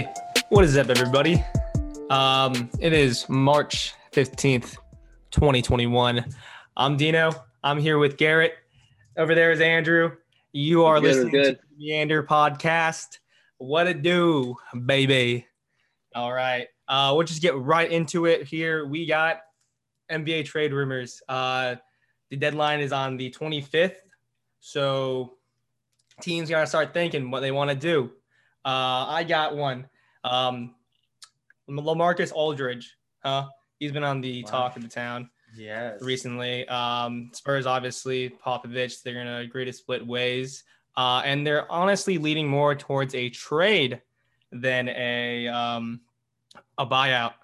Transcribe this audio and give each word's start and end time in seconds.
Hey, 0.00 0.08
what 0.48 0.64
is 0.64 0.78
up, 0.78 0.88
everybody? 0.88 1.44
Um, 2.08 2.70
it 2.80 2.94
is 2.94 3.28
March 3.28 3.92
15th, 4.12 4.78
2021. 5.30 6.24
I'm 6.74 6.96
Dino. 6.96 7.32
I'm 7.62 7.78
here 7.78 7.98
with 7.98 8.16
Garrett. 8.16 8.54
Over 9.18 9.34
there 9.34 9.52
is 9.52 9.60
Andrew. 9.60 10.12
You 10.52 10.86
are 10.86 11.02
Good, 11.02 11.02
listening 11.02 11.32
good. 11.32 11.44
to 11.44 11.52
the 11.52 11.76
Meander 11.76 12.22
podcast. 12.22 13.18
What 13.58 13.88
it 13.88 14.00
do, 14.00 14.56
baby? 14.86 15.46
All 16.14 16.32
right. 16.32 16.68
Uh, 16.88 17.12
we'll 17.14 17.26
just 17.26 17.42
get 17.42 17.58
right 17.58 17.92
into 17.92 18.24
it 18.24 18.44
here. 18.44 18.86
We 18.86 19.04
got 19.04 19.40
NBA 20.10 20.46
trade 20.46 20.72
rumors. 20.72 21.20
Uh, 21.28 21.74
the 22.30 22.38
deadline 22.38 22.80
is 22.80 22.92
on 22.92 23.18
the 23.18 23.30
25th. 23.30 23.96
So 24.60 25.34
teams 26.22 26.48
got 26.48 26.60
to 26.60 26.66
start 26.66 26.94
thinking 26.94 27.30
what 27.30 27.40
they 27.40 27.52
want 27.52 27.68
to 27.68 27.76
do. 27.76 28.12
Uh, 28.64 29.06
I 29.08 29.24
got 29.24 29.56
one. 29.56 29.88
Um, 30.24 30.74
LaMarcus 31.68 32.32
Aldridge. 32.32 32.96
Huh? 33.24 33.48
He's 33.78 33.92
been 33.92 34.04
on 34.04 34.20
the 34.20 34.42
Wow. 34.44 34.50
talk 34.50 34.76
of 34.76 34.82
the 34.82 34.88
town 34.88 35.30
Yes. 35.56 36.02
recently. 36.02 36.66
Um, 36.68 37.30
Spurs, 37.32 37.66
obviously, 37.66 38.30
Popovich, 38.30 39.02
they're 39.02 39.14
going 39.14 39.26
to 39.26 39.36
agree 39.38 39.64
to 39.64 39.72
split 39.72 40.06
ways. 40.06 40.64
Uh, 40.96 41.22
and 41.24 41.46
they're 41.46 41.70
honestly 41.70 42.18
leading 42.18 42.48
more 42.48 42.74
towards 42.74 43.14
a 43.14 43.30
trade 43.30 44.02
than 44.52 44.88
a, 44.88 45.48
um, 45.48 46.00
a 46.76 46.84
buyout. 46.86 47.34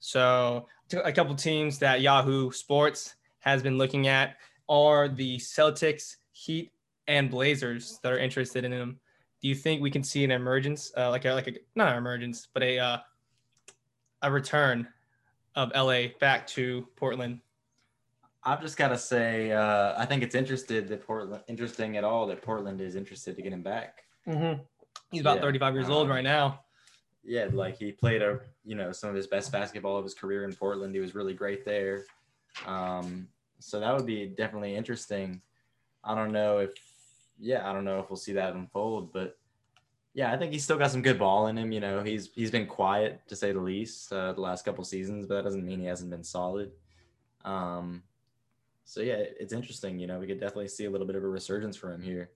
So, 0.00 0.68
a 1.04 1.12
couple 1.12 1.34
teams 1.34 1.78
that 1.78 2.00
Yahoo 2.00 2.50
Sports 2.50 3.14
has 3.40 3.62
been 3.62 3.78
looking 3.78 4.06
at 4.06 4.36
are 4.68 5.08
the 5.08 5.36
Celtics, 5.38 6.16
Heat, 6.32 6.72
and 7.06 7.30
Blazers 7.30 7.98
that 8.02 8.12
are 8.12 8.18
interested 8.18 8.64
in 8.64 8.72
him. 8.72 9.00
Do 9.44 9.48
you 9.50 9.54
think 9.54 9.82
we 9.82 9.90
can 9.90 10.02
see 10.02 10.24
an 10.24 10.30
emergence, 10.30 10.90
uh, 10.96 11.10
like 11.10 11.26
a 11.26 11.32
like 11.34 11.46
a 11.48 11.52
not 11.74 11.92
an 11.92 11.98
emergence, 11.98 12.48
but 12.54 12.62
a 12.62 12.78
uh, 12.78 12.98
a 14.22 14.32
return 14.32 14.88
of 15.54 15.70
LA 15.76 16.04
back 16.18 16.46
to 16.46 16.88
Portland? 16.96 17.40
I've 18.42 18.62
just 18.62 18.78
got 18.78 18.88
to 18.88 18.96
say, 18.96 19.52
uh, 19.52 19.92
I 19.98 20.06
think 20.06 20.22
it's 20.22 20.34
interested 20.34 20.88
that 20.88 21.06
Portland, 21.06 21.42
interesting 21.46 21.98
at 21.98 22.04
all 22.04 22.26
that 22.28 22.40
Portland 22.40 22.80
is 22.80 22.96
interested 22.96 23.36
to 23.36 23.42
get 23.42 23.52
him 23.52 23.62
back. 23.62 24.04
Mm-hmm. 24.26 24.62
He's 25.10 25.20
about 25.20 25.36
Yeah, 25.36 25.42
35 25.42 25.74
years 25.74 25.90
old 25.90 26.06
um, 26.06 26.10
right 26.10 26.24
now. 26.24 26.60
Yeah, 27.22 27.48
like 27.52 27.76
he 27.76 27.92
played 27.92 28.22
a, 28.22 28.40
you 28.64 28.74
know, 28.74 28.92
some 28.92 29.10
of 29.10 29.14
his 29.14 29.26
best 29.26 29.52
basketball 29.52 29.98
of 29.98 30.04
his 30.04 30.14
career 30.14 30.44
in 30.44 30.54
Portland. 30.54 30.94
He 30.94 31.02
was 31.02 31.14
really 31.14 31.34
great 31.34 31.66
there. 31.66 32.04
Um, 32.64 33.28
so 33.58 33.78
that 33.78 33.94
would 33.94 34.06
be 34.06 34.24
definitely 34.24 34.74
interesting. 34.74 35.42
I 36.02 36.14
don't 36.14 36.32
know 36.32 36.60
if, 36.60 36.72
yeah, 37.38 37.68
I 37.68 37.72
don't 37.72 37.84
know 37.84 37.98
if 38.00 38.10
we'll 38.10 38.16
see 38.16 38.32
that 38.34 38.54
unfold, 38.54 39.12
but 39.12 39.38
yeah, 40.14 40.32
I 40.32 40.36
think 40.36 40.52
he's 40.52 40.62
still 40.64 40.78
got 40.78 40.90
some 40.90 41.02
good 41.02 41.18
ball 41.18 41.48
in 41.48 41.58
him. 41.58 41.72
You 41.72 41.80
know, 41.80 42.02
he's 42.02 42.30
he's 42.34 42.50
been 42.50 42.66
quiet 42.66 43.20
to 43.28 43.36
say 43.36 43.52
the 43.52 43.60
least 43.60 44.12
uh, 44.12 44.32
the 44.32 44.40
last 44.40 44.64
couple 44.64 44.84
seasons, 44.84 45.26
but 45.26 45.34
that 45.36 45.42
doesn't 45.44 45.64
mean 45.64 45.80
he 45.80 45.86
hasn't 45.86 46.10
been 46.10 46.24
solid. 46.24 46.70
Um, 47.44 48.02
so 48.84 49.00
yeah, 49.00 49.16
it's 49.18 49.52
interesting. 49.52 49.98
You 49.98 50.06
know, 50.06 50.18
we 50.18 50.26
could 50.26 50.40
definitely 50.40 50.68
see 50.68 50.84
a 50.84 50.90
little 50.90 51.06
bit 51.06 51.16
of 51.16 51.24
a 51.24 51.28
resurgence 51.28 51.76
for 51.76 51.92
him 51.92 52.02
here. 52.02 52.30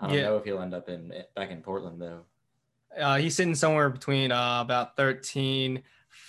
I 0.00 0.06
don't 0.08 0.16
Yeah. 0.16 0.22
know 0.24 0.36
if 0.38 0.44
he'll 0.44 0.60
end 0.60 0.74
up 0.74 0.88
in 0.88 1.12
back 1.36 1.50
in 1.50 1.60
Portland 1.62 2.00
though. 2.00 2.24
Uh, 2.98 3.16
he's 3.16 3.34
sitting 3.34 3.54
somewhere 3.54 3.90
between 3.90 4.30
uh, 4.30 4.60
about 4.60 4.96
13, 4.96 5.82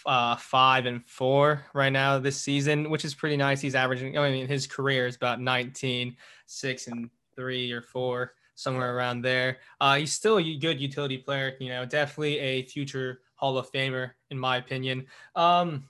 uh, 0.08 0.36
5, 0.36 0.86
and 0.88 1.06
4 1.08 1.64
right 1.76 1.92
now 1.92 2.18
this 2.18 2.42
season, 2.42 2.90
which 2.90 3.06
is 3.06 3.14
pretty 3.14 3.38
nice. 3.38 3.62
He's 3.62 3.76
averaging, 3.76 4.18
I 4.18 4.32
mean, 4.32 4.48
his 4.48 4.66
career 4.66 5.06
is 5.06 5.16
about 5.16 5.40
19, 5.40 6.18
6, 6.48 6.88
and 6.88 7.12
3 7.36 7.72
or 7.72 7.82
4, 7.82 8.34
somewhere 8.56 8.96
around 8.96 9.22
there. 9.22 9.58
Uh, 9.80 9.96
he's 9.96 10.14
still 10.14 10.38
a 10.38 10.58
good 10.58 10.80
utility 10.80 11.18
player, 11.18 11.56
you 11.60 11.70
know, 11.70 11.86
definitely 11.86 12.40
a 12.40 12.64
future 12.64 13.22
Hall 13.36 13.58
of 13.58 13.72
Famer, 13.72 14.12
in 14.30 14.40
my 14.40 14.58
opinion. 14.58 15.06
Um, 15.36 15.88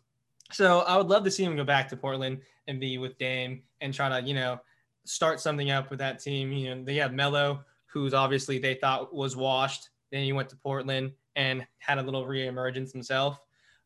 so 0.51 0.79
I 0.81 0.97
would 0.97 1.07
love 1.07 1.23
to 1.23 1.31
see 1.31 1.43
him 1.43 1.55
go 1.55 1.63
back 1.63 1.87
to 1.89 1.97
Portland 1.97 2.41
and 2.67 2.79
be 2.79 2.97
with 2.97 3.17
Dame 3.17 3.63
and 3.81 3.93
try 3.93 4.09
to, 4.09 4.27
you 4.27 4.33
know, 4.33 4.59
start 5.05 5.39
something 5.39 5.71
up 5.71 5.89
with 5.89 5.99
that 5.99 6.19
team. 6.19 6.51
You 6.51 6.75
know, 6.75 6.83
they 6.83 6.95
have 6.95 7.13
Melo, 7.13 7.63
who's 7.85 8.13
obviously 8.13 8.57
they 8.59 8.75
thought 8.75 9.13
was 9.13 9.35
washed. 9.35 9.89
Then 10.11 10.23
he 10.23 10.33
went 10.33 10.49
to 10.49 10.55
Portland 10.55 11.11
and 11.35 11.65
had 11.77 11.97
a 11.97 12.01
little 12.03 12.25
reemergence 12.25 12.91
himself. 12.91 13.39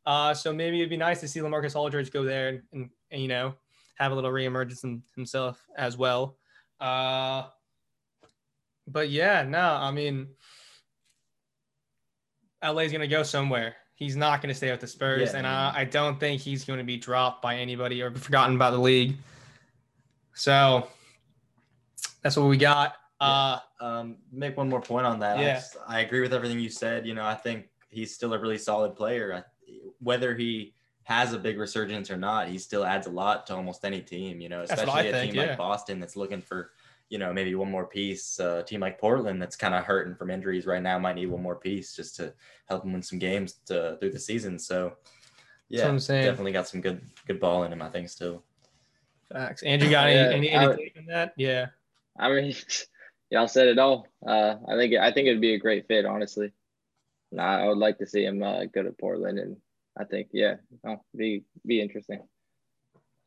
Uh, 0.06 0.34
so 0.34 0.54
maybe 0.54 0.80
it'd 0.80 0.90
be 0.90 0.98
nice 0.98 1.20
to 1.20 1.28
see 1.28 1.40
LaMarcus 1.40 1.76
Aldridge 1.76 2.12
go 2.12 2.24
there 2.24 2.50
and, 2.50 2.62
and, 2.72 2.90
and, 3.12 3.22
you 3.22 3.28
know 3.28 3.54
have 4.00 4.12
a 4.14 4.16
little 4.16 4.32
reemergence 4.32 4.84
in, 4.84 5.04
himself 5.16 5.68
as 5.78 5.98
well. 5.98 6.38
Uh, 6.80 7.44
but 8.88 9.10
yeah, 9.10 9.44
no, 9.44 9.60
I 9.60 9.92
mean, 9.92 10.28
LA's 12.64 12.92
gonna 12.92 13.08
go 13.08 13.24
somewhere. 13.24 13.76
He's 13.96 14.16
not 14.16 14.42
gonna 14.42 14.54
stay 14.54 14.72
with 14.72 14.80
the 14.80 14.88
Spurs, 14.88 15.32
Yeah, 15.32 15.38
and 15.38 15.48
I 15.48 15.74
I, 15.76 15.84
don't 15.84 16.20
think 16.20 16.42
he's 16.42 16.64
going 16.64 16.80
to 16.80 16.86
be 16.86 16.98
dropped 16.98 17.42
by 17.42 17.56
anybody 17.58 18.02
or 18.02 18.12
forgotten 18.16 18.56
about 18.56 18.72
the 18.72 18.80
league. 18.80 19.16
So 20.34 20.88
that's 22.24 22.38
what 22.38 22.48
we 22.48 22.58
got. 22.58 22.96
Uh, 23.20 23.60
Um, 23.82 24.18
make 24.32 24.56
one 24.58 24.70
more 24.70 24.82
point 24.82 25.06
on 25.06 25.20
that. 25.20 25.38
I, 25.38 25.44
just- 25.56 25.78
I 25.88 26.00
agree 26.02 26.22
with 26.22 26.34
everything 26.34 26.60
you 26.60 26.70
said. 26.70 27.06
You 27.06 27.14
know, 27.14 27.26
I 27.26 27.36
think 27.36 27.68
he's 27.90 28.14
still 28.14 28.34
a 28.34 28.40
really 28.40 28.58
solid 28.58 28.96
player. 28.96 29.34
I, 29.34 29.44
whether 30.00 30.36
he 30.36 30.74
has 31.10 31.34
a 31.34 31.40
big 31.40 31.58
resurgence 31.58 32.12
or 32.12 32.18
not, 32.18 32.48
he 32.48 32.60
still 32.60 32.86
adds 32.86 33.08
a 33.08 33.10
lot 33.10 33.48
to 33.48 33.56
almost 33.56 33.84
any 33.84 34.00
team. 34.00 34.40
You 34.40 34.48
know, 34.48 34.62
especially 34.62 35.10
a 35.10 35.12
think, 35.12 35.34
team 35.34 35.42
yeah. 35.42 35.48
like 35.48 35.58
Boston 35.58 36.00
that's 36.00 36.16
looking 36.16 36.40
for, 36.40 36.70
you 37.10 37.18
know, 37.18 37.34
maybe 37.34 37.56
one 37.56 37.72
more 37.72 37.88
piece. 37.88 38.40
Uh, 38.40 38.62
a 38.62 38.64
team 38.64 38.82
like 38.82 39.00
Portland 39.00 39.42
that's 39.42 39.56
kind 39.56 39.74
of 39.74 39.84
hurting 39.84 40.14
from 40.14 40.30
injuries 40.30 40.68
right 40.68 40.84
now 40.84 41.00
might 41.00 41.16
need 41.16 41.26
one 41.26 41.42
more 41.42 41.56
piece 41.56 41.96
just 41.96 42.16
to 42.18 42.32
help 42.68 42.86
him 42.86 42.94
win 42.94 43.02
some 43.02 43.18
games 43.18 43.54
to, 43.66 43.98
through 44.00 44.12
the 44.12 44.20
season. 44.20 44.60
So, 44.60 44.98
yeah, 45.68 45.88
I'm 45.88 46.00
saying. 46.00 46.26
definitely 46.26 46.52
got 46.52 46.68
some 46.68 46.80
good 46.80 47.02
good 47.26 47.40
ball 47.40 47.64
in 47.64 47.74
him. 47.74 47.82
I 47.82 47.90
think 47.90 48.08
still. 48.08 48.44
facts. 49.34 49.64
Andrew 49.64 49.90
got 49.90 50.10
any, 50.10 50.16
Yeah, 50.16 50.36
any, 50.36 50.52
I 50.52 50.58
any 50.58 50.68
would- 50.68 50.78
take 50.78 50.98
on 51.00 51.06
that? 51.08 51.34
Yeah. 51.38 51.68
I 52.20 52.30
mean, 52.30 52.54
y'all 53.32 53.48
said 53.48 53.68
it 53.68 53.80
all. 53.80 54.06
Uh, 54.24 54.58
I 54.68 54.76
think 54.76 54.94
I 54.96 55.12
think 55.12 55.28
it'd 55.28 55.42
be 55.42 55.56
a 55.56 55.60
great 55.60 55.88
fit, 55.88 56.06
honestly. 56.06 56.52
And 57.32 57.42
I, 57.42 57.64
I 57.64 57.68
would 57.68 57.80
like 57.80 57.98
to 57.98 58.06
see 58.06 58.26
him 58.26 58.44
uh, 58.44 58.66
go 58.66 58.84
to 58.84 58.92
Portland, 58.92 59.40
and 59.40 59.58
I 59.98 60.04
think 60.06 60.30
yeah, 60.32 60.56
oh, 60.88 61.02
be 61.16 61.44
be 61.66 61.82
interesting. 61.82 62.22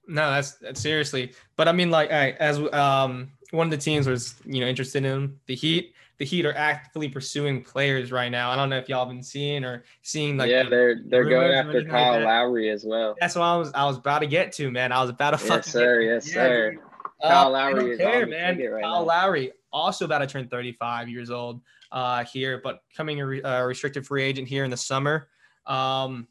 No, 0.08 0.30
that's, 0.32 0.52
that's 0.56 0.80
seriously. 0.80 1.32
But 1.56 1.68
I 1.68 1.72
mean, 1.72 1.90
like, 1.90 2.10
right, 2.10 2.36
as 2.38 2.58
um, 2.72 3.30
one 3.52 3.68
of 3.68 3.70
the 3.70 3.76
teams 3.76 4.08
was, 4.08 4.34
you 4.44 4.60
know, 4.60 4.66
interested 4.66 4.98
in 4.98 5.04
him, 5.04 5.40
the 5.46 5.54
Heat. 5.54 5.94
The 6.18 6.24
Heat 6.24 6.44
are 6.44 6.54
actively 6.56 7.08
pursuing 7.08 7.62
players 7.62 8.10
right 8.12 8.28
now. 8.28 8.50
I 8.50 8.56
don't 8.56 8.68
know 8.68 8.78
if 8.78 8.88
y'all 8.88 9.06
been 9.06 9.22
seeing 9.22 9.64
or 9.64 9.84
seeing 10.02 10.36
like. 10.36 10.50
yeah, 10.50 10.64
the- 10.64 10.70
they're 10.70 11.00
they're 11.06 11.24
going 11.28 11.52
after 11.52 11.70
anything 11.78 11.92
like 11.92 12.02
Kyle? 12.02 12.24
Lowry 12.24 12.70
as 12.70 12.84
well. 12.84 13.16
That's 13.20 13.34
what 13.36 13.42
I 13.44 13.56
was. 13.56 13.72
I 13.74 13.84
was 13.86 13.96
about 13.96 14.20
to 14.20 14.26
get 14.26 14.52
to, 14.54 14.70
man. 14.70 14.92
I 14.92 15.00
was 15.00 15.10
about 15.10 15.30
to 15.32 15.38
fucking. 15.38 15.56
Yes, 15.56 15.66
sir. 15.72 16.00
get- 16.02 16.06
Yes, 16.06 16.28
Yeah, 16.28 16.34
sir. 16.34 16.70
dude. 16.72 16.80
Kyle 17.22 17.46
Uh, 17.46 17.50
Lowry 17.50 17.90
is 17.92 17.98
care, 17.98 18.26
man. 18.26 18.58
right 18.58 18.82
Kyle 18.82 19.00
now. 19.00 19.06
Lowry 19.06 19.52
also 19.72 20.04
about 20.04 20.18
to 20.18 20.26
turn 20.26 20.48
35 20.48 21.08
years 21.08 21.30
old 21.30 21.60
uh, 21.92 22.24
here, 22.24 22.60
but 22.62 22.82
coming 22.96 23.20
a 23.20 23.26
re- 23.26 23.42
uh, 23.42 23.62
restricted 23.64 24.04
free 24.06 24.22
agent 24.24 24.48
here 24.48 24.64
in 24.64 24.70
the 24.70 24.76
summer. 24.76 25.28
Um, 25.66 26.26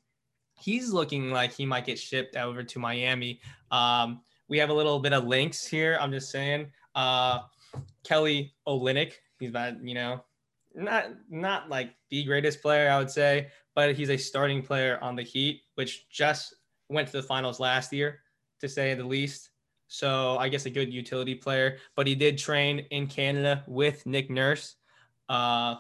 he's 0.62 0.92
looking 0.92 1.32
like 1.32 1.54
he 1.54 1.66
might 1.66 1.86
get 1.86 2.00
shipped 2.00 2.36
over 2.36 2.64
to 2.64 2.80
Miami. 2.80 3.42
Um, 3.72 4.22
we 4.48 4.58
have 4.58 4.70
a 4.70 4.74
little 4.74 5.00
bit 5.00 5.14
of 5.14 5.26
links 5.26 5.66
here. 5.66 5.98
I'm 6.00 6.12
just 6.12 6.30
saying. 6.30 6.72
Uh, 6.96 7.40
Kelly 8.04 8.54
Olynyk, 8.68 9.14
he's 9.40 9.50
about 9.50 9.84
you 9.84 9.94
know, 9.94 10.24
not 10.76 11.06
not 11.30 11.70
like 11.70 11.96
the 12.10 12.24
greatest 12.24 12.62
player 12.62 12.90
I 12.90 12.98
would 13.00 13.10
say, 13.10 13.48
but 13.76 13.96
he's 13.96 14.10
a 14.10 14.18
starting 14.18 14.62
player 14.62 15.00
on 15.02 15.16
the 15.16 15.24
Heat, 15.24 15.62
which 15.76 16.10
just 16.10 16.56
went 16.90 17.08
to 17.08 17.14
the 17.14 17.24
finals 17.24 17.60
last 17.60 17.94
year, 17.94 18.20
to 18.60 18.68
say 18.68 18.94
the 18.94 19.04
least. 19.04 19.50
So 19.88 20.38
I 20.38 20.48
guess 20.48 20.66
a 20.66 20.70
good 20.70 20.94
utility 20.94 21.36
player, 21.36 21.78
but 21.96 22.08
he 22.08 22.16
did 22.16 22.38
train 22.38 22.80
in 22.92 23.08
Canada 23.08 23.64
with 23.68 24.06
Nick 24.06 24.30
Nurse. 24.30 24.76
Uh, 25.28 25.76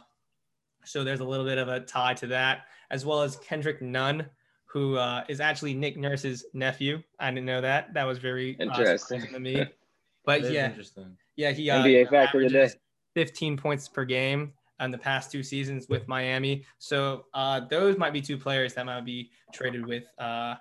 so 0.84 1.04
there's 1.04 1.20
a 1.20 1.26
little 1.26 1.46
bit 1.46 1.58
of 1.58 1.70
a 1.70 1.80
tie 1.80 2.14
to 2.16 2.28
that, 2.28 2.66
as 2.90 3.06
well 3.06 3.22
as 3.22 3.38
Kendrick 3.38 3.82
Nunn, 3.82 4.26
who 4.72 4.96
uh, 4.98 5.24
is 5.28 5.40
actually 5.40 5.74
Nick 5.74 5.98
Nurse's 5.98 6.46
nephew. 6.54 7.02
I 7.20 7.30
didn't 7.30 7.46
know 7.46 7.62
that. 7.62 7.94
That 7.94 8.06
was 8.06 8.20
very 8.20 8.58
uh, 8.60 8.64
Interesting. 8.64 9.20
surprising 9.22 9.34
to 9.34 9.40
me. 9.40 9.66
But 10.24 10.52
yeah, 10.52 10.68
interesting. 10.68 11.18
yeah, 11.36 11.50
he 11.50 11.72
uh, 11.72 11.84
NBA 11.84 12.12
fact 12.12 12.36
of 12.36 12.42
the 12.42 12.50
day. 12.50 12.60
averages 12.60 12.78
15 13.16 13.58
points 13.58 13.88
per 13.88 14.06
game 14.06 14.54
in 14.80 14.92
the 14.92 14.98
past 15.00 15.32
two 15.32 15.42
seasons 15.42 15.88
with 15.90 16.08
Miami. 16.08 16.64
So 16.78 17.26
uh, 17.34 17.62
those 17.62 17.98
might 17.98 18.14
be 18.14 18.22
two 18.22 18.38
players 18.38 18.76
that 18.76 18.86
might 18.86 19.04
be 19.04 19.32
traded 19.52 19.86
with 19.86 20.04
uh, 20.20 20.56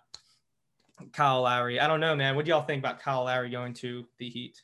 Kyle 1.12 1.42
Lowry. 1.42 1.78
I 1.78 1.86
don't 1.86 2.00
know, 2.00 2.16
man. 2.16 2.36
What 2.36 2.44
do 2.44 2.50
y'all 2.50 2.62
think 2.62 2.82
about 2.82 3.00
Kyle 3.00 3.24
Lowry 3.24 3.50
going 3.50 3.74
to 3.74 4.06
the 4.18 4.28
Heat? 4.28 4.62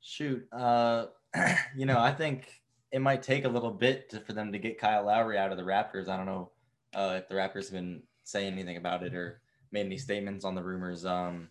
Shoot, 0.00 0.46
uh, 0.52 1.06
you 1.76 1.86
know, 1.86 1.98
I 1.98 2.12
think 2.12 2.62
it 2.90 3.00
might 3.00 3.22
take 3.22 3.44
a 3.44 3.48
little 3.48 3.70
bit 3.70 4.10
to, 4.10 4.20
for 4.20 4.32
them 4.32 4.52
to 4.52 4.58
get 4.58 4.78
Kyle 4.78 5.04
Lowry 5.04 5.38
out 5.38 5.50
of 5.50 5.56
the 5.56 5.64
Raptors. 5.64 6.08
I 6.08 6.16
don't 6.16 6.26
know 6.26 6.50
uh, 6.94 7.16
if 7.18 7.28
the 7.28 7.34
Raptors 7.34 7.64
have 7.64 7.72
been 7.72 8.02
saying 8.24 8.52
anything 8.52 8.76
about 8.76 9.02
it 9.02 9.14
or 9.14 9.40
made 9.70 9.86
any 9.86 9.98
statements 9.98 10.44
on 10.44 10.54
the 10.54 10.62
rumors. 10.62 11.04
Um, 11.04 11.48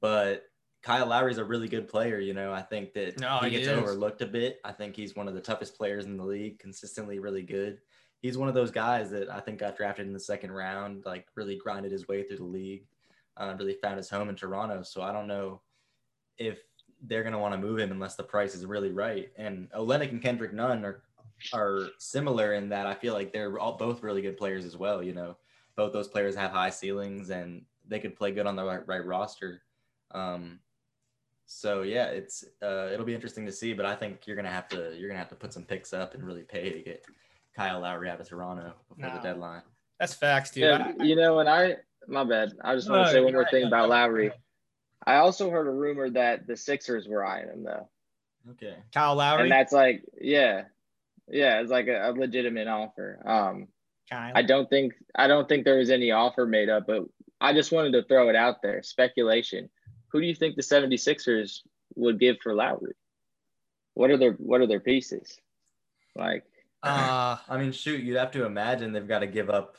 but 0.00 0.44
Kyle 0.82 1.06
Lowry's 1.06 1.38
a 1.38 1.44
really 1.44 1.68
good 1.68 1.88
player. 1.88 2.18
You 2.18 2.32
know, 2.34 2.52
I 2.52 2.62
think 2.62 2.94
that 2.94 3.20
No, 3.20 3.38
he 3.38 3.50
gets 3.50 3.68
overlooked 3.68 4.22
a 4.22 4.26
bit. 4.26 4.60
I 4.64 4.72
think 4.72 4.96
he's 4.96 5.14
one 5.14 5.28
of 5.28 5.34
the 5.34 5.40
toughest 5.40 5.76
players 5.76 6.06
in 6.06 6.16
the 6.16 6.24
league, 6.24 6.58
consistently 6.58 7.18
really 7.18 7.42
good. 7.42 7.80
he's 8.22 8.36
one 8.38 8.48
of 8.48 8.54
those 8.54 8.70
guys 8.70 9.10
that 9.10 9.30
I 9.30 9.40
think 9.40 9.58
got 9.58 9.76
drafted 9.76 10.06
in 10.06 10.12
the 10.12 10.20
second 10.20 10.52
round, 10.52 11.04
like 11.06 11.26
really 11.34 11.56
grinded 11.56 11.92
his 11.92 12.06
way 12.06 12.22
through 12.22 12.36
the 12.38 12.44
league, 12.44 12.86
uh, 13.36 13.54
really 13.58 13.76
found 13.82 13.96
his 13.96 14.10
home 14.10 14.28
in 14.28 14.36
Toronto. 14.36 14.82
So 14.82 15.00
I 15.02 15.12
don't 15.12 15.26
know 15.26 15.62
if 16.36 16.58
they're 17.02 17.22
going 17.22 17.32
to 17.32 17.38
want 17.38 17.54
to 17.54 17.58
move 17.58 17.78
him 17.78 17.92
unless 17.92 18.16
the 18.16 18.22
price 18.22 18.54
is 18.54 18.66
really 18.66 18.90
right. 18.90 19.30
And 19.36 19.70
Olynyk 19.72 20.10
and 20.10 20.22
Kendrick 20.22 20.52
Nunn 20.52 20.84
are 20.84 21.02
are 21.54 21.88
similar 21.98 22.52
in 22.52 22.68
that 22.68 22.86
I 22.86 22.94
feel 22.94 23.14
like 23.14 23.32
they're 23.32 23.58
all 23.58 23.78
both 23.78 24.02
really 24.02 24.20
good 24.20 24.36
players 24.36 24.66
as 24.66 24.76
well. 24.76 25.02
You 25.02 25.14
know, 25.14 25.36
both 25.80 25.94
those 25.94 26.08
players 26.08 26.36
have 26.36 26.50
high 26.50 26.68
ceilings 26.68 27.30
and 27.30 27.62
they 27.88 27.98
could 27.98 28.14
play 28.14 28.30
good 28.30 28.46
on 28.46 28.54
the 28.54 28.62
right, 28.62 28.86
right 28.86 29.02
roster. 29.06 29.62
Um, 30.10 30.58
so 31.46 31.80
yeah, 31.80 32.04
it's 32.08 32.44
uh, 32.62 32.90
it'll 32.92 33.06
be 33.06 33.14
interesting 33.14 33.46
to 33.46 33.52
see, 33.52 33.72
but 33.72 33.86
I 33.86 33.96
think 33.96 34.26
you're 34.26 34.36
gonna 34.36 34.50
have 34.50 34.68
to 34.68 34.94
you're 34.94 35.08
gonna 35.08 35.18
have 35.18 35.30
to 35.30 35.34
put 35.34 35.54
some 35.54 35.64
picks 35.64 35.94
up 35.94 36.12
and 36.12 36.22
really 36.22 36.42
pay 36.42 36.70
to 36.70 36.80
get 36.82 37.06
Kyle 37.56 37.80
Lowry 37.80 38.10
out 38.10 38.20
of 38.20 38.28
Toronto 38.28 38.74
before 38.90 39.08
No. 39.08 39.14
the 39.16 39.22
deadline. 39.22 39.62
That's 39.98 40.12
facts, 40.12 40.50
dude. 40.50 40.64
Yeah, 40.64 40.92
I- 41.00 41.02
you 41.02 41.16
know, 41.16 41.38
and 41.38 41.48
I 41.48 41.76
my 42.06 42.24
bad. 42.24 42.52
I 42.62 42.74
just 42.74 42.90
want 42.90 43.06
to 43.06 43.12
say 43.12 43.20
one 43.22 43.32
more 43.32 43.42
right. 43.42 43.50
thing 43.50 43.62
No, 43.62 43.68
about 43.68 43.82
no. 43.84 43.94
Lowry. 43.94 44.32
I 45.06 45.16
also 45.16 45.48
heard 45.48 45.66
a 45.66 45.70
rumor 45.70 46.10
that 46.10 46.46
the 46.46 46.56
Sixers 46.58 47.08
were 47.08 47.24
eyeing 47.24 47.48
him 47.48 47.64
though, 47.64 47.88
Okay. 48.50 48.76
Kyle 48.92 49.14
Lowry. 49.14 49.44
and 49.44 49.50
that's 49.50 49.72
like, 49.72 50.04
yeah, 50.20 50.64
yeah, 51.26 51.60
it's 51.62 51.70
like 51.70 51.86
a, 51.88 52.10
a 52.10 52.12
legitimate 52.12 52.68
offer. 52.68 53.18
Um, 53.24 53.68
Kyle. 54.10 54.32
I 54.34 54.42
don't 54.42 54.68
think 54.68 54.94
I 55.14 55.26
don't 55.26 55.48
think 55.48 55.64
there 55.64 55.78
was 55.78 55.90
any 55.90 56.10
offer 56.10 56.46
made 56.46 56.68
up, 56.68 56.86
but 56.86 57.04
I 57.40 57.52
just 57.52 57.72
wanted 57.72 57.92
to 57.92 58.02
throw 58.04 58.28
it 58.28 58.36
out 58.36 58.62
there. 58.62 58.82
Speculation. 58.82 59.68
Who 60.08 60.20
do 60.20 60.26
you 60.26 60.34
think 60.34 60.56
the 60.56 60.62
76ers 60.62 61.60
would 61.94 62.18
give 62.18 62.36
for 62.42 62.54
Lowry? 62.54 62.94
What 63.94 64.10
are 64.10 64.16
their 64.16 64.32
what 64.32 64.60
are 64.60 64.66
their 64.66 64.80
pieces? 64.80 65.38
Like 66.16 66.44
uh, 66.82 67.36
I 67.48 67.58
mean, 67.58 67.72
shoot, 67.72 68.02
you'd 68.02 68.16
have 68.16 68.30
to 68.32 68.44
imagine 68.44 68.92
they've 68.92 69.06
got 69.06 69.18
to 69.20 69.26
give 69.26 69.50
up. 69.50 69.76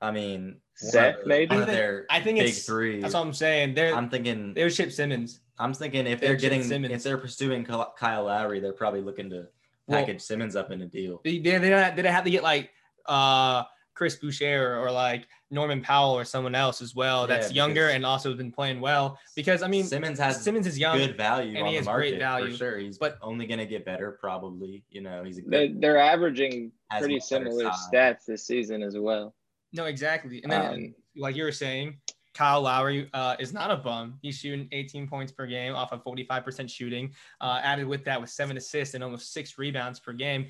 I 0.00 0.10
mean, 0.10 0.44
one 0.44 0.56
Seth, 0.92 1.16
of 1.16 1.22
the- 1.22 1.28
maybe? 1.28 1.48
one 1.54 1.58
I 1.58 1.60
of 1.62 1.66
think- 1.68 1.76
their 1.78 2.06
I 2.10 2.20
think 2.20 2.38
big 2.38 2.44
it's- 2.48 2.66
three. 2.66 3.00
that's 3.00 3.14
what 3.14 3.20
I'm 3.26 3.32
saying. 3.32 3.74
They're 3.74 3.94
I'm 3.94 4.08
thinking. 4.08 4.54
they 4.54 4.64
would 4.64 4.72
ship 4.72 4.90
Simmons. 4.92 5.40
I'm 5.58 5.74
thinking 5.74 6.06
if 6.06 6.18
They're 6.20 6.30
they're 6.30 6.36
getting 6.36 6.62
Simmons. 6.64 6.92
if 6.94 7.02
they're 7.02 7.18
pursuing 7.18 7.64
Kyle 7.64 7.94
Kyle 7.98 8.24
Lowry, 8.24 8.60
they're 8.60 8.72
probably 8.72 9.00
looking 9.02 9.28
to 9.30 9.46
Well- 9.86 10.00
package 10.00 10.20
Simmons 10.22 10.56
up 10.56 10.70
in 10.70 10.82
a 10.82 10.86
deal. 10.86 11.20
They 11.24 11.38
they 11.38 11.58
they 11.58 11.70
don't 11.70 11.94
they 11.96 12.02
don't 12.02 12.12
have 12.12 12.24
to 12.24 12.30
get 12.30 12.42
like 12.42 12.70
uh 13.06 13.64
Chris 13.94 14.16
Boucher 14.16 14.78
or, 14.78 14.90
like 14.90 15.28
Norman 15.50 15.82
Powell 15.82 16.12
or 16.14 16.24
someone 16.24 16.54
else 16.54 16.80
as 16.80 16.94
well 16.94 17.20
Yeah, 17.28 17.36
that's 17.36 17.52
younger 17.52 17.88
and 17.90 18.06
also 18.06 18.34
been 18.34 18.50
playing 18.50 18.80
well. 18.80 19.18
Because 19.36 19.62
I 19.62 19.68
mean 19.68 19.84
Simmons 19.84 20.18
has 20.18 20.42
Simmons 20.42 20.66
is 20.66 20.78
young. 20.78 20.96
good 20.96 21.16
value 21.16 21.50
and 21.50 21.58
on 21.58 21.66
he 21.66 21.72
the 21.72 21.76
has 21.78 21.86
market 21.86 22.08
great 22.12 22.18
value, 22.18 22.50
for 22.52 22.56
sure. 22.56 22.78
He's 22.78 22.96
but- 22.98 23.18
only 23.20 23.46
going 23.46 23.58
to 23.60 23.66
get 23.66 23.84
better, 23.84 24.12
probably. 24.18 24.82
You 24.90 25.02
know, 25.02 25.22
he's 25.22 25.38
a 25.38 25.42
they 25.42 25.68
good. 25.68 25.80
they're 25.82 25.98
averaging 25.98 26.72
pretty 26.98 27.20
similar 27.20 27.70
stats 27.70 28.24
this 28.26 28.46
season 28.46 28.82
as 28.82 28.96
well. 28.98 29.34
No, 29.74 29.84
exactly. 29.84 30.42
And 30.42 30.50
then 30.50 30.66
Um, 30.72 30.94
like 31.16 31.36
you 31.36 31.44
were 31.44 31.52
saying, 31.52 31.98
Kyle 32.34 32.62
Lowry 32.62 33.10
uh, 33.12 33.36
is 33.38 33.52
not 33.52 33.70
a 33.70 33.76
bum. 33.76 34.18
He's 34.22 34.38
shooting 34.38 34.66
18 34.72 35.06
points 35.06 35.32
per 35.32 35.46
game 35.46 35.74
off 35.74 35.92
of 35.92 36.02
45% 36.02 36.70
shooting. 36.70 37.12
Uh, 37.42 37.60
added 37.62 37.86
with 37.86 38.04
that 38.04 38.18
with 38.18 38.30
seven 38.30 38.56
assists 38.56 38.94
and 38.94 39.04
almost 39.04 39.34
six 39.34 39.58
rebounds 39.58 40.00
per 40.00 40.14
game. 40.14 40.46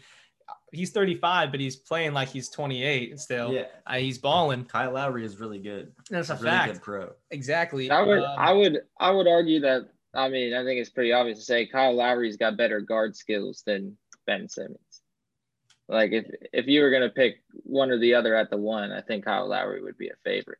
He's 0.72 0.90
35, 0.90 1.50
but 1.50 1.60
he's 1.60 1.76
playing 1.76 2.12
like 2.14 2.28
he's 2.28 2.48
28 2.48 3.20
still. 3.20 3.52
Yeah, 3.52 3.64
Uh, 3.86 3.94
he's 3.96 4.16
balling. 4.18 4.64
Kyle 4.64 4.92
Lowry 4.92 5.24
is 5.24 5.38
really 5.38 5.58
good. 5.58 5.92
That's 6.10 6.30
a 6.30 6.34
He's 6.34 6.42
a 6.42 6.44
really 6.44 6.56
fact. 6.56 6.72
good 6.74 6.82
pro. 6.82 7.12
Exactly. 7.30 7.90
I 7.90 8.00
would 8.02 8.18
Um, 8.22 8.34
I 8.38 8.52
would 8.52 8.80
I 8.98 9.10
would 9.10 9.28
argue 9.28 9.60
that 9.60 9.88
I 10.14 10.28
mean 10.28 10.54
I 10.54 10.64
think 10.64 10.80
it's 10.80 10.90
pretty 10.90 11.12
obvious 11.12 11.38
to 11.40 11.44
say 11.44 11.66
Kyle 11.66 11.94
Lowry's 11.94 12.36
got 12.36 12.56
better 12.56 12.80
guard 12.80 13.14
skills 13.16 13.62
than 13.66 13.96
Ben 14.26 14.48
Simmons. 14.48 15.02
Like 15.88 16.12
if 16.12 16.24
if 16.52 16.66
you 16.68 16.80
were 16.82 16.90
gonna 16.90 17.10
pick 17.10 17.42
one 17.64 17.90
or 17.90 17.98
the 17.98 18.14
other 18.14 18.34
at 18.34 18.48
the 18.50 18.56
one, 18.56 18.92
I 18.92 19.02
think 19.02 19.24
Kyle 19.26 19.46
Lowry 19.48 19.82
would 19.82 19.98
be 19.98 20.08
a 20.08 20.14
favorite. 20.24 20.58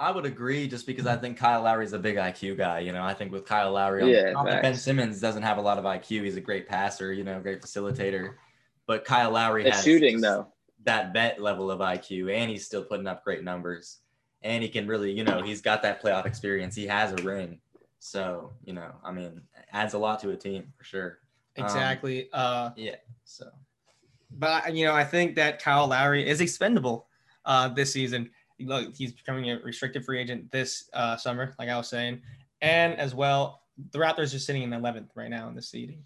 I 0.00 0.12
would 0.12 0.24
agree, 0.26 0.68
just 0.68 0.86
because 0.86 1.08
I 1.08 1.16
think 1.16 1.36
Kyle 1.36 1.62
Lowry's 1.62 1.92
a 1.92 1.98
big 1.98 2.14
IQ 2.14 2.56
guy. 2.56 2.78
You 2.78 2.92
know, 2.92 3.02
I 3.02 3.14
think 3.14 3.32
with 3.32 3.44
Kyle 3.44 3.72
Lowry, 3.72 4.02
on- 4.04 4.08
Yeah, 4.08 4.30
not 4.30 4.46
Ben. 4.46 4.74
Simmons 4.76 5.20
doesn't 5.20 5.42
have 5.42 5.58
a 5.58 5.60
lot 5.60 5.76
of 5.78 5.84
IQ. 5.84 6.22
He's 6.22 6.36
a 6.36 6.40
great 6.40 6.68
passer, 6.68 7.12
you 7.12 7.24
know, 7.24 7.40
great 7.40 7.60
facilitator. 7.60 8.34
But 8.88 9.04
Kyle 9.04 9.30
Lowry 9.30 9.62
The 9.62 9.70
has 9.70 9.84
shooting 9.84 10.20
though. 10.20 10.48
that 10.82 11.12
vet 11.12 11.40
level 11.40 11.70
of 11.70 11.78
IQ, 11.78 12.34
and 12.34 12.50
he's 12.50 12.66
still 12.66 12.82
putting 12.82 13.06
up 13.06 13.22
great 13.22 13.44
numbers. 13.44 13.98
And 14.42 14.62
he 14.62 14.68
can 14.68 14.88
really, 14.88 15.12
you 15.12 15.22
know, 15.22 15.42
he's 15.42 15.60
got 15.60 15.82
that 15.82 16.02
playoff 16.02 16.26
experience. 16.26 16.74
He 16.74 16.86
has 16.86 17.12
a 17.12 17.22
ring, 17.22 17.60
so 18.00 18.52
you 18.64 18.72
know, 18.72 18.90
I 19.04 19.12
mean, 19.12 19.42
adds 19.72 19.94
a 19.94 19.98
lot 19.98 20.18
to 20.20 20.30
a 20.30 20.36
team 20.36 20.72
for 20.76 20.82
sure. 20.82 21.18
Um, 21.56 21.64
exactly. 21.64 22.28
uh, 22.32 22.70
Yeah. 22.76 22.96
So 23.24 23.50
but 24.30 24.74
you 24.74 24.86
know, 24.86 24.94
I 24.94 25.04
think 25.04 25.34
that 25.36 25.62
Kyle 25.62 25.86
Lowry 25.86 26.26
is 26.26 26.40
expendable 26.40 27.08
uh, 27.44 27.68
this 27.68 27.92
season. 27.92 28.30
Look, 28.60 28.96
he's 28.96 29.12
becoming 29.12 29.50
a 29.50 29.58
restricted 29.60 30.04
free 30.04 30.20
agent 30.20 30.50
this 30.50 30.88
uh, 30.92 31.16
summer, 31.16 31.54
like 31.58 31.68
I 31.68 31.76
was 31.76 31.88
saying, 31.88 32.22
and 32.60 32.94
as 32.94 33.14
well, 33.14 33.62
the 33.92 33.98
Raptors 33.98 34.34
are 34.34 34.38
sitting 34.38 34.62
in 34.62 34.70
11th 34.70 35.10
right 35.14 35.30
now 35.30 35.48
in 35.48 35.54
the 35.54 35.62
seeding. 35.62 36.04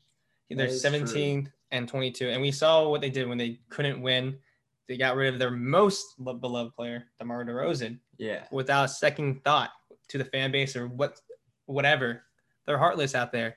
They're 0.51 0.67
That 0.67 0.73
is 0.75 0.83
true. 0.83 1.45
17th 1.73 1.79
and 1.79 1.89
22, 1.89 2.29
and 2.31 2.41
we 2.43 2.51
saw 2.51 2.89
what 2.89 3.01
they 3.01 3.11
did 3.11 3.29
when 3.29 3.39
they 3.39 3.59
couldn't 3.69 4.01
win. 4.01 4.37
They 4.89 4.97
got 4.97 5.17
rid 5.17 5.33
of 5.33 5.39
their 5.39 5.51
most 5.51 6.17
beloved 6.23 6.75
player, 6.75 7.05
DeMar 7.19 7.45
DeRozan, 7.45 7.99
yeah, 8.19 8.45
without 8.51 8.85
a 8.85 8.89
second 8.89 9.43
thought 9.45 9.71
to 10.09 10.19
the 10.19 10.25
fan 10.25 10.53
base 10.53 10.77
or 10.77 10.89
what, 10.89 11.21
whatever. 11.67 12.23
They're 12.67 12.79
heartless 12.79 13.15
out 13.15 13.33
there. 13.33 13.57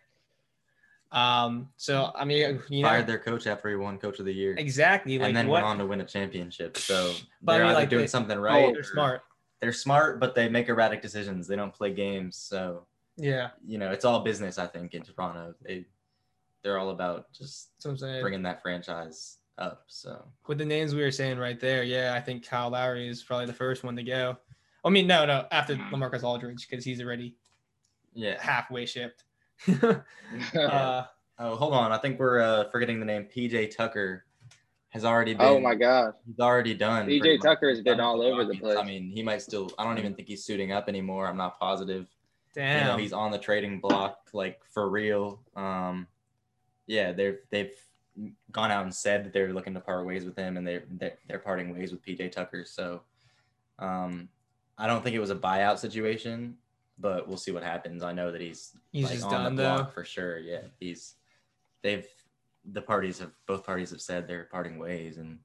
Um. 1.11 1.69
So 1.77 2.11
I 2.15 2.25
mean, 2.25 2.59
you 2.69 2.81
know, 2.81 2.89
fired 2.89 3.07
their 3.07 3.19
coach 3.19 3.47
after 3.47 3.69
he 3.69 3.75
won 3.75 3.97
Coach 3.97 4.19
of 4.19 4.25
the 4.25 4.33
Year, 4.33 4.55
exactly. 4.57 5.17
Like 5.19 5.27
and 5.29 5.37
then 5.37 5.47
what? 5.47 5.57
went 5.63 5.65
on 5.67 5.77
to 5.79 5.85
win 5.85 6.01
a 6.01 6.05
championship. 6.05 6.77
So 6.77 7.13
But 7.41 7.53
they're 7.53 7.61
mean, 7.61 7.69
either 7.71 7.79
like, 7.81 7.89
doing 7.89 8.01
they- 8.03 8.07
something 8.07 8.37
Oh, 8.37 8.41
right. 8.41 8.71
they're 8.73 8.81
or- 8.81 8.83
smart. 8.83 9.21
They're 9.61 9.71
smart, 9.73 10.19
but 10.19 10.35
they 10.35 10.49
make 10.49 10.67
erratic 10.67 11.01
decisions. 11.01 11.47
They 11.47 11.55
don't 11.55 11.73
play 11.73 11.93
games, 11.93 12.35
so 12.37 12.85
Yeah, 13.17 13.51
you 13.65 13.77
know 13.77 13.91
it's 13.91 14.03
all 14.03 14.19
business. 14.21 14.57
I 14.59 14.67
think 14.67 14.93
in 14.93 15.01
Toronto, 15.03 15.55
they 15.61 15.85
they're 16.65 16.79
all 16.79 16.89
about 16.89 17.31
just 17.31 17.69
that's 17.75 17.85
I'm 17.85 17.97
saying. 17.97 18.21
bringing 18.21 18.41
that 18.43 18.61
franchise 18.61 19.37
up. 19.59 19.83
So 19.87 20.25
With 20.47 20.57
the 20.57 20.65
names 20.65 20.95
we 20.95 21.01
were 21.01 21.11
saying 21.11 21.37
right 21.37 21.59
there, 21.59 21.83
yeah, 21.83 22.13
I 22.15 22.19
think 22.19 22.45
Kyle 22.45 22.71
Lowry 22.71 23.07
is 23.07 23.23
probably 23.23 23.45
the 23.45 23.53
first 23.53 23.83
one 23.83 23.95
to 23.95 24.03
go. 24.03 24.35
I 24.83 24.89
mean, 24.89 25.07
no, 25.07 25.25
no, 25.25 25.45
after 25.51 25.75
LaMarcus 25.75 26.23
Aldridge 26.23 26.67
because 26.67 26.83
he's 26.83 27.01
already 27.01 27.35
yeah. 28.13 28.41
halfway 28.41 28.85
shipped. 28.85 29.23
oh 29.69 30.03
uh, 30.59 31.05
Oh, 31.37 31.55
hold 31.57 31.73
on. 31.73 31.91
I 31.91 31.97
think 31.97 32.17
we're 32.17 32.39
uh, 32.39 32.69
forgetting 32.69 32.97
the 32.99 33.05
name. 33.05 33.25
PJ 33.25 33.75
Tucker 33.75 34.23
has 34.89 35.03
already 35.03 35.33
been. 35.33 35.45
Oh 35.45 35.59
my 35.59 35.75
god. 35.75 36.13
He's 36.25 36.39
already 36.39 36.73
done. 36.73 37.07
PJ. 37.07 37.41
Tucker 37.41 37.67
has 37.67 37.81
been 37.81 37.99
all 37.99 38.21
over 38.21 38.45
the 38.45 38.55
place. 38.55 38.77
I 38.77 38.83
mean, 38.83 39.09
he 39.09 39.21
might 39.21 39.41
still. 39.41 39.69
I 39.77 39.83
don't 39.83 39.97
even 39.97 40.15
think 40.15 40.29
he's 40.29 40.45
suiting 40.45 40.71
up 40.71 40.87
anymore. 40.87 41.27
I'm 41.27 41.35
not 41.35 41.59
positive. 41.59 42.07
damn. 42.53 42.79
You 42.79 42.91
know, 42.93 42.97
he's 42.97 43.11
on 43.11 43.31
the 43.31 43.37
trading 43.37 43.81
block, 43.81 44.29
like 44.31 44.61
for 44.73 44.89
real. 44.89 45.41
Um, 45.57 46.07
yeah, 46.87 47.11
they've 47.11 47.39
they've 47.49 47.73
gone 48.51 48.71
out 48.71 48.83
and 48.83 48.93
said 48.93 49.25
that 49.25 49.33
they're 49.33 49.53
looking 49.53 49.73
to 49.73 49.79
part 49.79 50.05
ways 50.05 50.25
with 50.25 50.37
him, 50.37 50.57
and 50.57 50.67
they're 50.67 50.83
they're, 50.91 51.17
they're 51.27 51.39
parting 51.39 51.73
ways 51.73 51.91
with 51.91 52.03
PJ 52.03 52.31
Tucker. 52.31 52.63
So, 52.65 53.01
um, 53.79 54.29
I 54.77 54.87
don't 54.87 55.03
think 55.03 55.15
it 55.15 55.19
was 55.19 55.31
a 55.31 55.35
buyout 55.35 55.79
situation, 55.79 56.57
but 56.99 57.27
we'll 57.27 57.37
see 57.37 57.51
what 57.51 57.63
happens. 57.63 58.03
I 58.03 58.13
know 58.13 58.31
that 58.31 58.41
he's 58.41 58.75
he's 58.91 59.05
like, 59.05 59.13
just 59.15 59.25
on 59.25 59.31
done 59.31 59.55
the 59.55 59.63
though. 59.63 59.75
block 59.75 59.93
for 59.93 60.05
sure. 60.05 60.39
Yeah, 60.39 60.61
he's 60.79 61.15
they've 61.81 62.07
the 62.71 62.81
parties 62.81 63.19
have 63.19 63.31
both 63.45 63.65
parties 63.65 63.91
have 63.91 64.01
said 64.01 64.27
they're 64.27 64.45
parting 64.45 64.79
ways, 64.79 65.17
and 65.17 65.39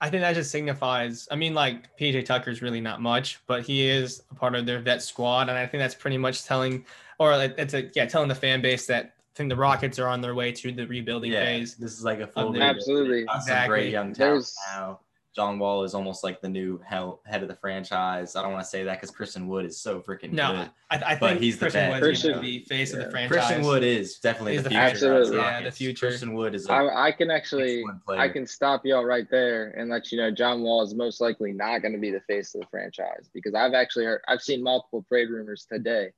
I 0.00 0.10
think 0.10 0.22
that 0.22 0.34
just 0.34 0.50
signifies. 0.50 1.28
I 1.30 1.36
mean, 1.36 1.54
like 1.54 1.96
PJ 1.96 2.24
Tucker's 2.24 2.60
really 2.60 2.80
not 2.80 3.00
much, 3.00 3.40
but 3.46 3.62
he 3.62 3.88
is 3.88 4.22
a 4.30 4.34
part 4.34 4.54
of 4.54 4.66
their 4.66 4.80
vet 4.80 5.02
squad, 5.02 5.48
and 5.48 5.56
I 5.56 5.66
think 5.66 5.80
that's 5.80 5.94
pretty 5.94 6.18
much 6.18 6.44
telling, 6.44 6.84
or 7.18 7.32
it's 7.34 7.74
a 7.74 7.90
yeah, 7.94 8.06
telling 8.06 8.28
the 8.28 8.34
fan 8.34 8.60
base 8.60 8.86
that 8.86 9.14
I 9.32 9.34
think 9.34 9.48
the 9.48 9.56
Rockets 9.56 9.98
are 9.98 10.08
on 10.08 10.20
their 10.20 10.34
way 10.34 10.52
to 10.52 10.72
the 10.72 10.86
rebuilding 10.86 11.32
yeah, 11.32 11.44
phase. 11.44 11.74
this 11.76 11.92
is 11.92 12.04
like 12.04 12.20
a 12.20 12.26
full 12.26 12.52
the- 12.52 12.58
rebuild. 12.58 12.76
Absolutely. 12.76 13.18
They've 13.20 13.26
got 13.26 13.32
some 13.32 13.40
Exactly. 13.40 13.68
great 13.68 13.90
young 13.92 14.12
talent 14.12 14.18
There's- 14.18 14.56
now. 14.74 15.00
John 15.34 15.58
Wall 15.58 15.82
is 15.82 15.94
almost 15.94 16.22
like 16.22 16.42
the 16.42 16.48
new 16.50 16.78
head 16.84 17.40
of 17.42 17.48
the 17.48 17.56
franchise. 17.56 18.36
I 18.36 18.42
don't 18.42 18.52
want 18.52 18.64
to 18.64 18.68
say 18.68 18.84
that 18.84 19.00
because 19.00 19.10
Christian 19.10 19.48
Wood 19.48 19.64
is 19.64 19.80
so 19.80 19.98
freaking 20.02 20.32
No, 20.32 20.52
good. 20.52 20.70
I, 20.90 21.12
I 21.12 21.16
But 21.18 21.30
think 21.30 21.40
he's 21.40 21.54
the 21.54 21.60
Christian 21.70 21.90
best. 21.90 22.02
Wood's 22.02 22.22
gonna 22.22 22.34
Christian- 22.34 22.40
be 22.42 22.64
face 22.66 22.92
of 22.92 22.98
the 22.98 23.10
franchise. 23.10 23.38
Christian 23.38 23.62
Wood 23.64 23.82
is 23.82 24.18
definitely 24.18 24.52
He's 24.52 24.62
the 24.64 24.68
the 24.68 24.74
future. 24.74 24.90
future. 24.90 25.14
of 25.22 25.28
the 25.30 25.36
Yeah, 25.36 25.62
the 25.62 25.70
future. 25.70 26.06
Christian 26.08 26.34
Wood 26.34 26.54
is 26.54 26.68
a 26.68 26.72
I, 26.74 27.06
I 27.06 27.12
can 27.12 27.30
actually. 27.30 27.82
I 28.10 28.28
can 28.28 28.46
stop 28.46 28.84
y'all 28.84 29.06
right 29.06 29.24
there 29.30 29.70
and 29.70 29.88
let 29.88 30.12
you 30.12 30.18
know 30.18 30.30
John 30.30 30.60
Wall 30.60 30.82
is 30.82 30.94
most 30.94 31.22
likely 31.22 31.52
not 31.52 31.80
going 31.80 31.94
to 31.94 31.98
be 31.98 32.10
the 32.10 32.20
face 32.28 32.54
of 32.54 32.60
the 32.60 32.66
franchise 32.66 33.30
because 33.32 33.54
I've 33.54 33.72
actually 33.72 34.04
heard 34.04 34.20
I've 34.28 34.42
seen 34.42 34.62
multiple 34.62 35.02
trade 35.08 35.30
rumors 35.30 35.64
today 35.64 36.10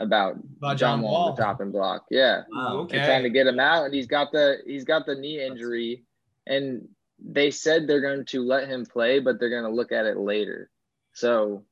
about, 0.00 0.36
About 0.58 0.76
John 0.76 0.98
John 0.98 1.02
Wall, 1.02 1.12
Wall. 1.12 1.28
on 1.30 1.36
the 1.36 1.42
chopping 1.42 1.70
block. 1.70 2.06
Yeah, 2.10 2.42
Wow. 2.50 2.78
Okay. 2.80 2.96
they're 2.98 3.06
trying 3.06 3.22
to 3.24 3.30
get 3.30 3.46
him 3.46 3.60
out, 3.60 3.84
and 3.84 3.94
he's 3.94 4.06
got 4.06 4.32
the 4.32 4.58
he's 4.66 4.84
got 4.84 5.06
the 5.06 5.14
knee 5.14 5.40
injury, 5.44 6.04
and 6.46 6.88
they 7.22 7.50
said 7.50 7.86
they're 7.86 8.00
going 8.00 8.24
to 8.24 8.42
let 8.42 8.68
him 8.68 8.86
play, 8.86 9.18
but 9.20 9.38
they're 9.38 9.50
going 9.50 9.64
to 9.64 9.70
look 9.70 9.92
at 9.92 10.06
it 10.06 10.16
later. 10.16 10.70
So, 11.12 11.64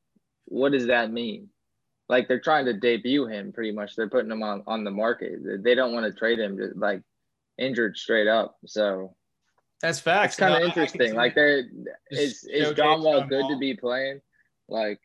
what 0.44 0.72
does 0.72 0.86
that 0.86 1.10
mean? 1.12 1.48
Like 2.08 2.26
they're 2.28 2.40
trying 2.40 2.64
to 2.66 2.72
debut 2.72 3.26
him 3.26 3.52
pretty 3.52 3.72
much. 3.72 3.94
They're 3.96 4.08
putting 4.10 4.30
him 4.30 4.42
on 4.42 4.62
on 4.66 4.84
the 4.84 4.90
market. 4.90 5.40
They 5.62 5.74
don't 5.74 5.92
want 5.92 6.06
to 6.06 6.18
trade 6.18 6.38
him 6.38 6.56
to, 6.58 6.70
like 6.76 7.02
injured 7.58 7.96
straight 7.96 8.28
up. 8.28 8.56
So 8.66 9.14
That's 9.82 10.00
facts. 10.00 10.34
It's 10.34 10.40
kind 10.40 10.54
of 10.54 10.58
No, 10.60 10.64
I- 10.64 10.66
I 10.66 10.68
interesting. 10.68 11.14
Like 11.14 11.34
that. 11.34 11.40
there 11.40 11.62
Just 12.12 12.46
is 12.48 12.68
is 12.68 12.72
John 12.76 13.02
Wall 13.02 13.20
John 13.20 13.28
good 13.28 13.40
Wall. 13.42 13.50
to 13.50 13.58
be 13.58 13.74
playing? 13.74 14.20
Like 14.68 15.00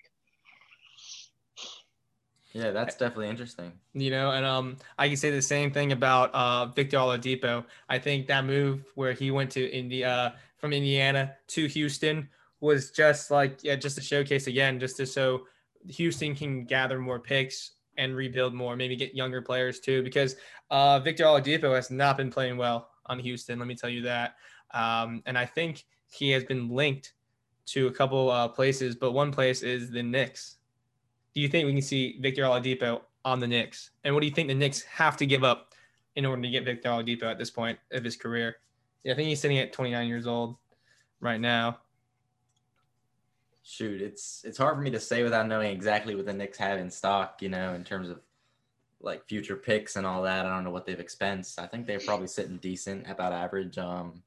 Yeah, 2.54 2.70
that's 2.70 2.96
definitely 2.96 3.30
interesting. 3.30 3.72
you 3.94 4.12
know 4.12 4.32
and 4.32 4.46
um 4.46 4.78
i 5.00 5.08
can 5.08 5.18
say 5.18 5.32
the 5.32 5.42
same 5.42 5.72
thing 5.72 5.92
about 5.92 6.34
uh 6.34 6.68
victor 6.68 6.98
oladipo. 6.98 7.66
I 7.90 7.98
think 8.00 8.28
that 8.28 8.46
move 8.46 8.86
where 8.96 9.14
he 9.14 9.32
went 9.32 9.50
to 9.52 9.70
india 9.72 10.10
uh, 10.10 10.32
from 10.58 10.72
indiana 10.74 11.36
to 11.48 11.68
houston 11.68 12.30
was 12.60 12.92
just 12.92 13.32
like 13.32 13.64
yeah 13.64 13.76
just 13.76 13.96
to 13.98 14.02
showcase 14.02 14.48
again 14.48 14.80
just 14.80 14.98
to 14.98 15.06
so 15.06 15.48
houston 15.90 16.36
can 16.36 16.64
gather 16.66 17.00
more 17.00 17.20
picks 17.20 17.72
and 17.98 18.16
rebuild 18.16 18.54
more 18.54 18.76
maybe 18.76 18.96
get 18.96 19.14
younger 19.16 19.42
players 19.42 19.80
too 19.80 20.02
because 20.04 20.36
uh 20.70 21.00
victor 21.00 21.24
oladipo 21.26 21.76
has 21.76 21.90
not 21.92 22.18
been 22.18 22.30
playing 22.32 22.56
well 22.58 22.90
on 23.08 23.20
houston 23.20 23.60
let 23.60 23.68
me 23.68 23.76
tell 23.76 23.90
you 23.90 24.02
that. 24.04 24.36
Um 24.72 25.22
and 25.26 25.38
i 25.38 25.46
think 25.46 25.86
he 26.12 26.30
has 26.32 26.44
been 26.44 26.70
linked 26.70 27.14
to 27.66 27.88
a 27.88 27.92
couple 27.92 28.30
uh 28.30 28.48
places 28.48 28.96
but 28.96 29.12
one 29.12 29.32
place 29.32 29.62
is 29.64 29.90
the 29.92 30.04
Knicks 30.04 30.58
do 31.34 31.42
you 31.42 31.48
think 31.48 31.66
we 31.66 31.74
can 31.74 31.82
see 31.82 32.18
Victor 32.20 32.44
Oladipo 32.44 33.02
on 33.26 33.40
the 33.40 33.48
Knicks? 33.48 33.92
And 34.04 34.14
what 34.14 34.22
do 34.22 34.28
you 34.28 34.34
think 34.34 34.48
the 34.48 34.56
Knicks 34.56 34.84
have 34.84 35.18
to 35.18 35.26
give 35.26 35.44
up 35.44 35.74
in 36.16 36.26
order 36.26 36.42
to 36.42 36.50
get 36.50 36.66
Victor 36.66 36.90
Oladipo 36.90 37.24
at 37.24 37.38
this 37.38 37.50
point 37.50 37.80
of 37.92 38.04
his 38.04 38.16
career? 38.16 38.58
Yeah, 39.04 39.14
I 39.14 39.16
think 39.16 39.30
he's 39.30 39.40
sitting 39.40 39.58
at 39.58 39.74
29 39.74 40.08
years 40.08 40.28
old 40.28 40.56
right 41.20 41.40
now. 41.40 41.80
Shoot, 43.64 44.02
it's 44.02 44.44
it's 44.44 44.58
hard 44.58 44.76
for 44.76 44.82
me 44.82 44.92
to 44.92 45.00
say 45.00 45.24
without 45.24 45.48
knowing 45.48 45.72
exactly 45.72 46.16
what 46.16 46.26
the 46.26 46.34
Knicks 46.34 46.58
have 46.58 46.80
in 46.80 46.92
stock, 46.92 47.42
you 47.42 47.48
know, 47.50 47.74
in 47.74 47.84
terms 47.84 48.10
of 48.10 48.20
like 49.00 49.26
future 49.26 49.56
picks 49.56 49.96
and 49.96 50.06
all 50.06 50.22
that. 50.24 50.46
I 50.46 50.50
don't 50.50 50.64
know 50.64 50.70
what 50.70 50.86
they've 50.86 51.00
expensed. 51.00 51.60
I 51.60 51.68
think 51.68 51.88
they're 51.88 52.00
probably 52.00 52.28
sitting 52.28 52.58
decent, 52.58 53.10
about 53.10 53.34
average. 53.34 53.78
Um, 53.78 54.22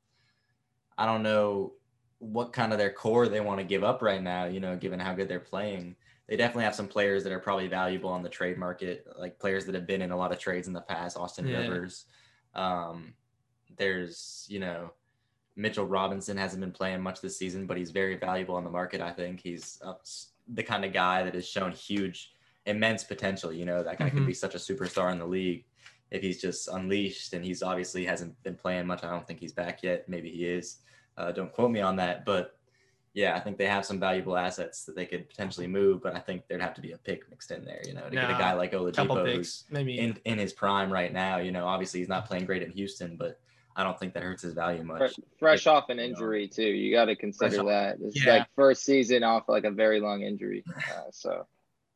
I 0.97 1.07
don't 1.07 1.23
know 1.23 1.73
what 2.19 2.53
kind 2.53 2.73
of 2.73 2.79
their 2.79 2.93
core 2.93 3.29
they 3.29 3.41
want 3.41 3.59
to 3.59 3.65
give 3.65 3.85
up 3.85 4.01
right 4.01 4.23
now, 4.23 4.45
you 4.45 4.61
know, 4.61 4.77
given 4.77 4.99
how 4.99 5.15
good 5.15 5.29
they're 5.29 5.41
playing. 5.41 5.97
They 6.28 6.37
definitely 6.37 6.64
have 6.64 6.75
some 6.75 6.88
players 6.88 7.23
that 7.25 7.33
are 7.33 7.38
probably 7.38 7.68
valuable 7.68 8.11
on 8.11 8.23
the 8.23 8.28
trade 8.28 8.59
market, 8.59 9.06
like 9.16 9.38
players 9.38 9.64
that 9.66 9.75
have 9.75 9.87
been 9.87 10.02
in 10.02 10.11
a 10.11 10.16
lot 10.16 10.33
of 10.33 10.38
trades 10.38 10.66
in 10.66 10.73
the 10.73 10.80
past, 10.80 11.16
Austin 11.16 11.47
Yeah. 11.47 11.59
Rivers. 11.61 12.06
Um, 12.54 13.14
there's, 13.76 14.45
you 14.49 14.59
know, 14.59 14.92
Mitchell 15.54 15.87
Robinson 15.87 16.37
hasn't 16.37 16.61
been 16.61 16.73
playing 16.73 17.00
much 17.00 17.21
this 17.21 17.38
season, 17.38 17.66
but 17.66 17.76
he's 17.76 17.90
very 17.90 18.16
valuable 18.16 18.56
on 18.56 18.64
the 18.64 18.71
market. 18.71 19.00
I 19.00 19.12
think 19.12 19.40
he's 19.40 19.80
uh, 19.85 19.95
the 20.49 20.62
kind 20.62 20.85
of 20.85 20.92
guy 20.92 21.23
that 21.23 21.35
has 21.35 21.49
shown 21.49 21.73
huge, 21.73 22.33
immense 22.66 23.04
potential. 23.04 23.52
You 23.52 23.64
know, 23.64 23.83
that 23.83 23.99
guy 23.99 24.11
Mhm. 24.11 24.14
could 24.14 24.26
be 24.26 24.35
such 24.35 24.54
a 24.54 24.59
superstar 24.59 25.12
in 25.12 25.18
the 25.18 25.26
league 25.26 25.64
if 26.11 26.23
he's 26.23 26.40
just 26.40 26.68
unleashed. 26.68 27.33
And 27.35 27.45
he's 27.45 27.62
obviously 27.62 28.04
hasn't 28.04 28.40
been 28.42 28.56
playing 28.56 28.87
much. 28.87 29.04
I 29.04 29.11
don't 29.11 29.26
think 29.26 29.38
he's 29.40 29.52
back 29.52 29.83
yet. 29.83 30.09
Maybe 30.09 30.30
he 30.30 30.45
is. 30.47 30.78
Uh, 31.16 31.33
don't 31.33 31.52
quote 31.52 31.71
me 31.71 31.80
on 31.80 31.97
that, 31.97 32.25
but 32.26 32.56
yeah, 33.16 33.35
I 33.35 33.40
think 33.40 33.56
they 33.56 33.66
have 33.66 33.87
some 33.87 33.99
valuable 33.99 34.37
assets 34.37 34.85
that 34.85 34.94
they 34.94 35.06
could 35.06 35.26
potentially 35.28 35.66
move. 35.66 36.02
But 36.02 36.14
I 36.14 36.18
think 36.20 36.46
there'd 36.46 36.61
have 36.61 36.75
to 36.75 36.82
be 36.82 36.92
a 36.92 36.99
pick 36.99 37.28
mixed 37.30 37.50
in 37.50 37.64
there. 37.64 37.80
You 37.87 37.94
know, 37.94 38.02
to 38.04 38.11
get 38.11 38.30
a 38.30 38.35
guy 38.35 38.52
like 38.52 38.73
Couple 38.73 38.92
Oladipo, 38.92 39.35
who's 39.37 39.64
maybe. 39.70 39.99
in 39.99 40.18
in 40.26 40.38
his 40.38 40.52
prime 40.52 40.92
right 40.92 41.11
now. 41.12 41.38
You 41.38 41.50
know, 41.50 41.66
obviously 41.66 42.00
he's 42.00 42.11
not 42.11 42.26
playing 42.26 42.44
great 42.44 42.62
in 42.62 42.70
Houston, 42.73 43.16
but 43.16 43.40
I 43.75 43.85
don't 43.85 43.99
think 43.99 44.12
that 44.14 44.23
hurts 44.23 44.42
his 44.42 44.52
value 44.52 44.82
much. 44.85 45.18
fresh 45.38 45.66
off 45.66 45.88
an 45.88 45.96
you 45.99 46.02
know. 46.04 46.08
injury 46.11 46.46
too. 46.46 46.62
You 46.68 46.94
got 46.94 47.06
to 47.06 47.16
consider 47.16 47.61
off- 47.61 47.66
that. 47.68 47.96
It's 48.02 48.23
Yeah. 48.25 48.35
like 48.38 48.46
first 48.54 48.85
season 48.85 49.23
off 49.23 49.49
like 49.49 49.64
a 49.64 49.70
very 49.70 49.99
long 50.00 50.20
injury. 50.23 50.62
Uh, 50.76 51.11
so 51.11 51.46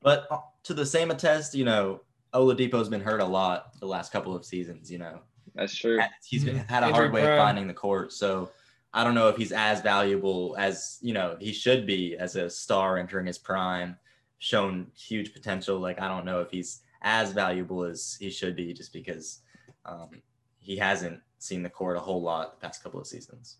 But 0.02 0.26
uh, 0.30 0.38
to 0.64 0.72
the 0.74 0.86
same 0.86 1.10
attest, 1.10 1.54
you 1.54 1.64
know, 1.66 2.00
Oladipo's 2.32 2.88
been 2.88 3.00
hurt 3.02 3.20
a 3.20 3.24
lot 3.26 3.78
the 3.80 3.86
last 3.86 4.10
couple 4.10 4.34
of 4.34 4.44
seasons. 4.46 4.90
You 4.90 4.98
know, 4.98 5.20
that's 5.54 5.74
true. 5.76 6.00
he's 6.26 6.44
been, 6.44 6.56
Mhm. 6.60 6.68
had 6.70 6.82
a 6.82 6.86
Injury 6.86 6.98
hard 7.02 7.12
way 7.12 7.22
of 7.30 7.38
finding 7.38 7.66
the 7.66 7.74
court. 7.74 8.12
So 8.12 8.50
I 8.92 9.04
don't 9.04 9.14
know 9.14 9.28
if 9.28 9.36
he's 9.36 9.52
as 9.52 9.80
valuable 9.80 10.56
as 10.58 10.98
you 11.00 11.14
know 11.14 11.36
he 11.40 11.52
should 11.52 11.86
be 11.86 12.16
as 12.16 12.36
a 12.36 12.50
star 12.50 12.98
entering 12.98 13.26
his 13.26 13.38
prime, 13.38 13.96
shown 14.38 14.88
huge 14.96 15.32
potential. 15.32 15.78
Like 15.78 16.00
I 16.00 16.08
don't 16.08 16.24
know 16.24 16.40
if 16.40 16.50
he's 16.50 16.80
as 17.02 17.32
valuable 17.32 17.84
as 17.84 18.16
he 18.20 18.30
should 18.30 18.56
be, 18.56 18.72
just 18.72 18.92
because 18.92 19.40
um, 19.84 20.22
he 20.58 20.76
hasn't 20.76 21.20
seen 21.38 21.62
the 21.62 21.70
court 21.70 21.96
a 21.96 22.00
whole 22.00 22.20
lot 22.20 22.60
the 22.60 22.66
past 22.66 22.82
couple 22.82 23.00
of 23.00 23.06
seasons. 23.06 23.58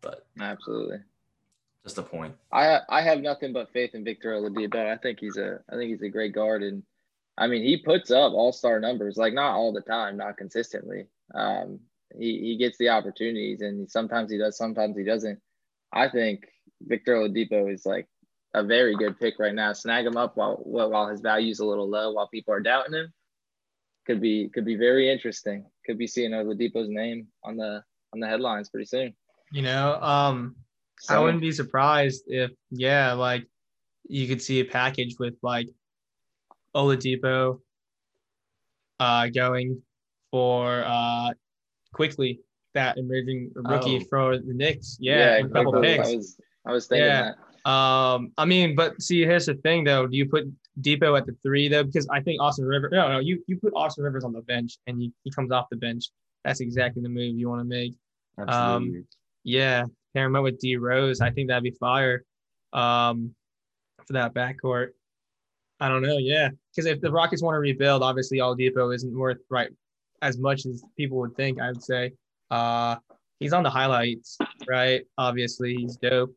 But 0.00 0.26
Absolutely. 0.40 0.98
just 1.84 1.98
a 1.98 2.02
point. 2.02 2.34
I 2.52 2.80
I 2.88 3.02
have 3.02 3.20
nothing 3.20 3.52
but 3.52 3.72
faith 3.72 3.94
in 3.94 4.04
Victor 4.04 4.32
Oladipo. 4.32 4.92
I 4.92 4.96
think 4.96 5.20
he's 5.20 5.36
a 5.36 5.60
I 5.70 5.76
think 5.76 5.90
he's 5.90 6.02
a 6.02 6.08
great 6.08 6.34
guard, 6.34 6.62
and 6.62 6.82
I 7.38 7.46
mean 7.46 7.62
he 7.62 7.76
puts 7.76 8.10
up 8.10 8.32
all 8.32 8.52
star 8.52 8.80
numbers. 8.80 9.16
Like 9.16 9.32
not 9.32 9.54
all 9.54 9.72
the 9.72 9.80
time, 9.80 10.16
not 10.16 10.36
consistently. 10.36 11.06
Um, 11.34 11.80
he 12.18 12.40
he 12.40 12.56
gets 12.56 12.78
the 12.78 12.88
opportunities, 12.90 13.60
and 13.60 13.90
sometimes 13.90 14.30
he 14.30 14.38
does, 14.38 14.56
sometimes 14.56 14.96
he 14.96 15.04
doesn't. 15.04 15.38
I 15.92 16.08
think 16.08 16.44
Victor 16.82 17.14
Oladipo 17.16 17.72
is 17.72 17.86
like 17.86 18.06
a 18.54 18.62
very 18.62 18.96
good 18.96 19.18
pick 19.18 19.38
right 19.38 19.54
now. 19.54 19.72
Snag 19.72 20.06
him 20.06 20.16
up 20.16 20.36
while 20.36 20.56
while 20.64 21.08
his 21.08 21.20
value's 21.20 21.60
a 21.60 21.64
little 21.66 21.88
low, 21.88 22.12
while 22.12 22.28
people 22.28 22.54
are 22.54 22.60
doubting 22.60 22.94
him. 22.94 23.12
Could 24.06 24.20
be 24.20 24.48
could 24.52 24.64
be 24.64 24.76
very 24.76 25.10
interesting. 25.10 25.66
Could 25.84 25.98
be 25.98 26.06
seeing 26.06 26.30
Oladipo's 26.30 26.88
name 26.88 27.28
on 27.42 27.56
the 27.56 27.82
on 28.12 28.20
the 28.20 28.26
headlines 28.26 28.68
pretty 28.68 28.86
soon. 28.86 29.14
you 29.52 29.62
know, 29.62 30.00
um, 30.00 30.56
I 31.08 31.18
wouldn't 31.18 31.40
be 31.40 31.52
surprised 31.52 32.24
if, 32.26 32.50
yeah, 32.70 33.12
like 33.12 33.46
you 34.08 34.26
could 34.26 34.42
see 34.42 34.60
a 34.60 34.64
package 34.64 35.16
with 35.18 35.34
like 35.42 35.68
Oladipo 36.74 37.60
uh, 39.00 39.28
going 39.28 39.82
for 40.30 40.82
uh, 40.86 41.30
quickly 41.96 42.40
that 42.74 42.98
emerging 42.98 43.50
rookie 43.54 43.96
Oh. 44.02 44.04
for 44.10 44.36
the 44.38 44.52
Knicks. 44.54 44.98
Yeah, 45.00 45.36
a 45.38 45.48
couple 45.48 45.80
picks. 45.80 46.08
I 46.08 46.16
was 46.16 46.40
I 46.66 46.72
was 46.72 46.86
thinking 46.88 47.06
Yeah. 47.06 47.32
that. 47.64 47.70
Um, 47.70 48.32
I 48.38 48.44
mean, 48.44 48.76
but 48.76 49.00
see, 49.02 49.22
here's 49.22 49.46
the 49.46 49.54
thing 49.54 49.82
though. 49.84 50.06
Do 50.06 50.16
you 50.16 50.28
put 50.28 50.44
Dipo 50.82 51.16
at 51.18 51.24
the 51.26 51.34
three 51.42 51.68
though? 51.68 51.84
Because 51.84 52.06
I 52.08 52.20
think 52.20 52.40
Austin 52.42 52.66
Rivers. 52.66 52.92
No, 52.92 53.08
no, 53.14 53.18
you 53.18 53.42
you 53.48 53.56
put 53.58 53.72
Austin 53.74 54.04
Rivers 54.04 54.24
on 54.24 54.32
the 54.32 54.42
bench 54.42 54.78
and 54.86 55.00
he, 55.00 55.10
he 55.24 55.30
comes 55.30 55.50
off 55.50 55.66
the 55.70 55.76
bench. 55.76 56.04
That's 56.44 56.60
exactly 56.60 57.02
the 57.02 57.08
move 57.08 57.34
you 57.36 57.48
want 57.48 57.60
to 57.62 57.64
make. 57.64 57.94
Absolutely. 58.38 59.04
Yeah, 59.42 59.84
pair 60.14 60.26
him 60.26 60.36
up 60.36 60.42
with 60.44 60.60
D 60.60 60.76
Rose. 60.76 61.20
I 61.20 61.30
think 61.30 61.48
that'd 61.48 61.64
be 61.64 61.70
fire. 61.72 62.24
Um, 62.72 63.34
for 64.06 64.12
that 64.12 64.34
backcourt. 64.34 64.90
I 65.80 65.88
don't 65.88 66.02
know. 66.02 66.18
Yeah, 66.18 66.50
because 66.70 66.86
if 66.86 67.00
the 67.00 67.10
Rockets 67.10 67.42
want 67.42 67.54
to 67.56 67.60
rebuild, 67.60 68.02
obviously 68.02 68.38
Oladipo 68.38 68.94
isn't 68.94 69.16
worth 69.16 69.38
right 69.50 69.70
as 70.22 70.38
much 70.38 70.66
as 70.66 70.82
people 70.96 71.18
would 71.18 71.34
think. 71.36 71.60
I 71.60 71.68
would 71.68 71.82
say. 71.82 72.12
Uh, 72.50 72.96
he's 73.40 73.52
on 73.52 73.62
the 73.62 73.70
highlights, 73.70 74.38
right? 74.68 75.02
Obviously, 75.18 75.74
he's 75.74 75.96
dope. 75.96 76.34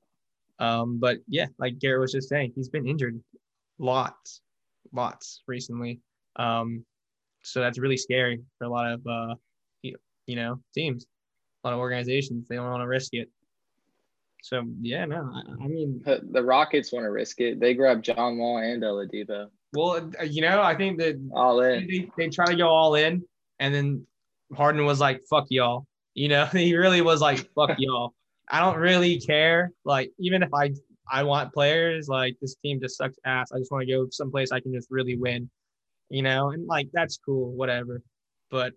Um, 0.60 1.00
but 1.00 1.18
yeah, 1.28 1.46
like 1.58 1.80
Garrett 1.80 2.02
was 2.02 2.12
just 2.12 2.28
saying, 2.30 2.52
he's 2.56 2.68
been 2.68 2.86
injured 2.88 3.22
lots, 3.78 4.42
lots 4.92 5.42
recently. 5.48 6.02
Um, 6.36 6.84
so 7.44 7.62
that's 7.62 7.80
really 7.80 7.96
scary 7.96 8.42
for 8.58 8.66
a 8.66 8.70
lot 8.70 8.92
of 8.92 9.08
uh, 9.08 9.36
you, 9.82 9.96
you 10.28 10.36
know, 10.36 10.60
teams, 10.74 11.06
a 11.64 11.68
lot 11.68 11.74
of 11.74 11.80
organizations. 11.80 12.48
They 12.50 12.56
don't 12.58 12.70
want 12.70 12.82
to 12.82 12.88
risk 12.88 13.14
it. 13.14 13.30
So 14.42 14.64
yeah, 14.82 15.06
no, 15.06 15.32
I, 15.34 15.64
I 15.64 15.68
mean, 15.68 16.02
The 16.06 16.22
the 16.32 16.44
Rockets 16.44 16.92
want 16.92 17.06
to 17.06 17.12
risk 17.12 17.40
it. 17.42 17.60
They 17.60 17.74
grab 17.74 18.02
John 18.04 18.38
Wall 18.38 18.58
and 18.58 18.82
Oladipo. 18.84 19.48
well, 19.74 20.10
uh, 20.20 20.24
you 20.24 20.42
know, 20.42 20.62
I 20.62 20.76
think 20.76 20.98
that 21.00 21.16
All 21.34 21.62
in. 21.62 21.88
they, 21.88 22.10
they 22.18 22.30
try 22.30 22.46
to 22.48 22.56
go 22.56 22.68
all 22.68 22.96
in, 22.96 23.24
and 23.60 23.74
then 23.74 24.06
Harden 24.56 24.86
was 24.86 25.00
like, 25.00 25.22
"Fuck 25.30 25.48
y'all," 25.50 25.86
you 26.14 26.28
know, 26.28 26.46
he 26.52 26.76
really 26.76 27.02
was 27.02 27.22
like, 27.22 27.50
"Fuck 27.54 27.76
y'all." 27.78 28.14
I 28.52 28.60
don't 28.60 28.78
really 28.78 29.20
care. 29.20 29.72
Like, 29.86 30.12
even 30.20 30.42
if 30.42 30.50
I 30.54 30.72
I 31.12 31.24
want 31.24 31.54
players, 31.54 32.08
like 32.08 32.36
this 32.42 32.56
team 32.56 32.80
just 32.82 32.98
sucks 32.98 33.18
ass. 33.26 33.52
I 33.52 33.60
just 33.60 33.72
want 33.72 33.88
to 33.88 33.94
go 33.94 34.08
someplace 34.12 34.52
I 34.52 34.60
can 34.60 34.74
just 34.74 34.88
really 34.90 35.18
win, 35.18 35.50
you 36.10 36.22
know, 36.24 36.52
and 36.52 36.68
like 36.68 36.90
that's 36.94 37.18
cool, 37.18 37.52
whatever. 37.52 38.02
But 38.50 38.74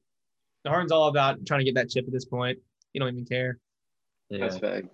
the 0.65 0.71
Harden's 0.71 0.93
all 0.93 1.09
about 1.09 1.45
trying 1.47 1.61
to 1.61 1.65
get 1.65 1.75
that 1.75 1.91
chip 1.91 2.07
at 2.07 2.13
this 2.13 2.25
point. 2.25 2.59
You 2.93 3.01
don't 3.01 3.09
even 3.09 3.25
care. 3.25 3.59
yeah. 4.29 4.39
That's 4.41 4.59
fact. 4.59 4.89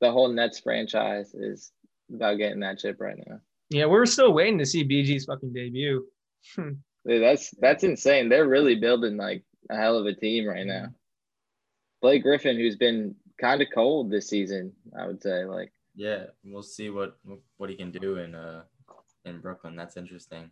The 0.00 0.12
whole 0.12 0.28
Nets 0.28 0.60
franchise 0.60 1.34
is 1.34 1.72
about 2.14 2.38
getting 2.38 2.60
that 2.60 2.78
chip 2.78 3.00
right 3.00 3.16
now. 3.26 3.40
Yeah, 3.70 3.86
we're 3.86 4.06
still 4.06 4.32
waiting 4.32 4.58
to 4.58 4.66
see 4.66 4.86
BG's 4.88 5.24
fucking 5.24 5.52
debut. 5.52 6.06
Hmm. 6.54 6.74
Dude, 7.06 7.22
that's 7.22 7.50
that's 7.60 7.84
insane. 7.84 8.28
They're 8.28 8.48
really 8.48 8.74
building 8.76 9.16
like 9.16 9.42
a 9.70 9.76
hell 9.76 9.96
of 9.96 10.06
a 10.06 10.14
team 10.14 10.46
right 10.46 10.66
now. 10.66 10.88
Blake 12.00 12.22
Griffin, 12.22 12.56
who's 12.56 12.76
been 12.76 13.14
kind 13.40 13.60
of 13.62 13.68
cold 13.74 14.10
this 14.10 14.28
season, 14.28 14.72
I 14.98 15.06
would 15.06 15.22
say. 15.22 15.44
Like, 15.44 15.72
Yeah, 15.94 16.24
we'll 16.44 16.62
see 16.62 16.90
what 16.90 17.18
what 17.56 17.70
he 17.70 17.76
can 17.76 17.90
do 17.90 18.18
in 18.18 18.34
uh 18.34 18.62
in 19.24 19.40
Brooklyn. 19.40 19.76
That's 19.76 19.96
interesting. 19.96 20.50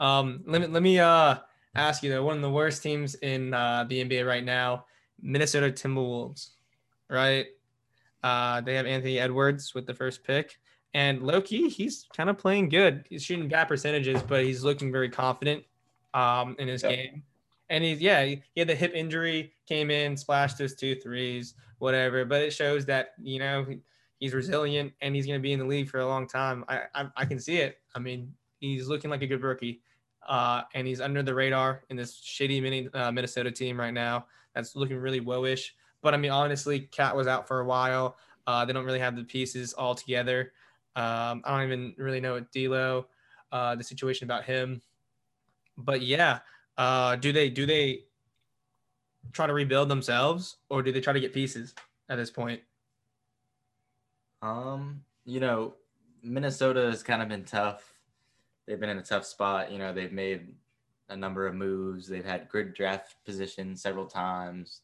Um, 0.00 0.42
let 0.46 0.60
me 0.60 0.66
let 0.66 0.82
me 0.82 0.98
uh 0.98 1.36
ask 1.76 2.02
you 2.02 2.10
though, 2.10 2.24
one 2.24 2.36
of 2.36 2.42
the 2.42 2.50
worst 2.50 2.82
teams 2.82 3.14
in 3.16 3.54
uh, 3.54 3.84
the 3.88 4.04
NBA 4.04 4.26
right 4.26 4.44
now, 4.44 4.86
Minnesota 5.20 5.70
Timberwolves, 5.70 6.50
right? 7.08 7.46
Uh, 8.22 8.60
they 8.62 8.74
have 8.74 8.86
Anthony 8.86 9.18
Edwards 9.18 9.74
with 9.74 9.86
the 9.86 9.94
first 9.94 10.24
pick, 10.24 10.58
and 10.96 11.22
Loki, 11.22 11.68
he's 11.68 12.06
kind 12.16 12.30
of 12.30 12.38
playing 12.38 12.70
good. 12.70 13.04
He's 13.10 13.22
shooting 13.22 13.48
bad 13.48 13.68
percentages, 13.68 14.22
but 14.22 14.44
he's 14.44 14.64
looking 14.64 14.90
very 14.90 15.10
confident 15.10 15.62
um, 16.14 16.56
in 16.58 16.68
his 16.68 16.82
Yep. 16.82 16.90
game. 16.92 17.22
And 17.68 17.84
he's 17.84 18.00
yeah, 18.00 18.24
he 18.24 18.42
he 18.54 18.60
had 18.62 18.68
the 18.68 18.74
hip 18.74 18.92
injury, 18.94 19.52
came 19.66 19.90
in, 19.90 20.16
splashed 20.16 20.56
those 20.56 20.74
two 20.74 20.94
threes, 20.94 21.52
whatever. 21.80 22.24
But 22.24 22.40
it 22.40 22.52
shows 22.52 22.86
that 22.86 23.10
you 23.22 23.38
know 23.38 23.66
he's 24.20 24.32
resilient 24.32 24.94
and 25.02 25.14
he's 25.14 25.26
going 25.26 25.38
to 25.38 25.42
be 25.42 25.52
in 25.52 25.58
the 25.58 25.66
league 25.66 25.90
for 25.90 26.00
a 26.00 26.06
long 26.06 26.26
time. 26.26 26.64
I, 26.66 26.84
I 26.94 27.08
I 27.14 27.24
can 27.26 27.38
see 27.38 27.58
it. 27.58 27.78
I 27.94 27.98
mean, 27.98 28.32
he's 28.60 28.88
looking 28.88 29.10
like 29.10 29.20
a 29.20 29.26
good 29.26 29.42
rookie, 29.42 29.82
uh, 30.26 30.62
and 30.72 30.86
he's 30.86 31.02
under 31.02 31.22
the 31.22 31.34
radar 31.34 31.82
in 31.90 31.96
this 31.98 32.18
shitty 32.22 32.62
mini 32.62 32.88
uh, 32.94 33.12
Minnesota 33.12 33.50
team 33.50 33.78
right 33.78 33.92
now. 33.92 34.26
That's 34.54 34.74
looking 34.76 34.96
really 34.96 35.20
woish. 35.20 35.72
But 36.00 36.14
I 36.14 36.16
mean, 36.16 36.30
honestly, 36.30 36.80
Cat 36.80 37.14
was 37.14 37.26
out 37.26 37.46
for 37.46 37.60
a 37.60 37.66
while. 37.66 38.16
Uh, 38.46 38.64
they 38.64 38.72
don't 38.72 38.86
really 38.86 39.00
have 39.00 39.14
the 39.16 39.24
pieces 39.24 39.74
all 39.74 39.94
together. 39.94 40.52
Um, 40.96 41.42
I 41.44 41.50
don't 41.52 41.64
even 41.64 41.94
really 41.98 42.20
know 42.20 42.34
what 42.34 42.50
D'Lo, 42.52 43.06
uh, 43.52 43.74
the 43.76 43.84
situation 43.84 44.24
about 44.24 44.44
him. 44.44 44.80
But 45.76 46.02
yeah, 46.02 46.40
uh, 46.78 47.16
do 47.16 47.32
they 47.32 47.50
do 47.50 47.66
they 47.66 48.04
try 49.32 49.46
to 49.46 49.52
rebuild 49.52 49.88
themselves 49.88 50.56
or 50.70 50.82
do 50.82 50.92
they 50.92 51.00
try 51.00 51.12
to 51.12 51.20
get 51.20 51.34
pieces 51.34 51.74
at 52.08 52.16
this 52.16 52.30
point? 52.30 52.60
Um, 54.42 55.02
you 55.24 55.40
know, 55.40 55.74
Minnesota 56.22 56.80
has 56.90 57.02
kind 57.02 57.22
of 57.22 57.28
been 57.28 57.44
tough. 57.44 57.92
They've 58.66 58.80
been 58.80 58.90
in 58.90 58.98
a 58.98 59.02
tough 59.02 59.26
spot. 59.26 59.70
You 59.70 59.78
know, 59.78 59.92
they've 59.92 60.12
made 60.12 60.54
a 61.08 61.16
number 61.16 61.46
of 61.46 61.54
moves. 61.54 62.08
They've 62.08 62.24
had 62.24 62.48
good 62.48 62.74
draft 62.74 63.16
position 63.24 63.76
several 63.76 64.06
times, 64.06 64.80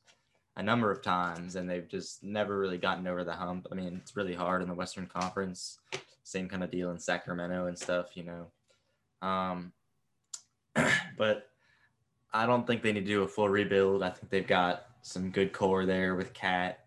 a 0.56 0.62
number 0.62 0.90
of 0.90 1.02
times, 1.02 1.56
and 1.56 1.68
they've 1.68 1.88
just 1.88 2.22
never 2.22 2.58
really 2.58 2.78
gotten 2.78 3.06
over 3.06 3.24
the 3.24 3.32
hump. 3.32 3.66
I 3.72 3.74
mean, 3.74 3.98
it's 4.02 4.16
really 4.16 4.34
hard 4.34 4.62
in 4.62 4.68
the 4.68 4.74
Western 4.74 5.06
Conference. 5.06 5.78
Same 6.24 6.48
kind 6.48 6.62
of 6.62 6.70
deal 6.70 6.90
in 6.90 6.98
Sacramento 6.98 7.66
and 7.66 7.78
stuff, 7.78 8.10
you 8.16 8.24
know. 8.24 9.26
Um, 9.26 9.72
but 11.16 11.48
I 12.32 12.46
don't 12.46 12.66
think 12.66 12.82
they 12.82 12.92
need 12.92 13.00
to 13.00 13.06
do 13.06 13.22
a 13.22 13.28
full 13.28 13.48
rebuild. 13.48 14.02
I 14.02 14.10
think 14.10 14.30
they've 14.30 14.46
got 14.46 14.86
some 15.02 15.30
good 15.30 15.52
core 15.52 15.86
there 15.86 16.14
with 16.14 16.32
Cat. 16.34 16.80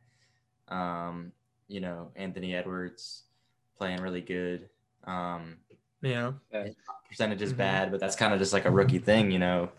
Um, 0.68 1.32
you 1.68 1.82
know, 1.82 2.12
Anthony 2.16 2.56
Edwards 2.56 3.24
playing 3.78 4.02
really 4.02 4.22
good. 4.22 4.70
Um, 5.06 5.58
Yeah. 6.02 6.34
percentage 7.08 7.42
is 7.42 7.54
Mhm. 7.54 7.58
bad, 7.58 7.92
but 7.92 8.00
that's 8.00 8.16
kind 8.16 8.34
of 8.34 8.40
just 8.40 8.54
like 8.54 8.66
a 8.66 8.72
rookie 8.72 9.00
thing, 9.00 9.32
you 9.32 9.40
know, 9.40 9.72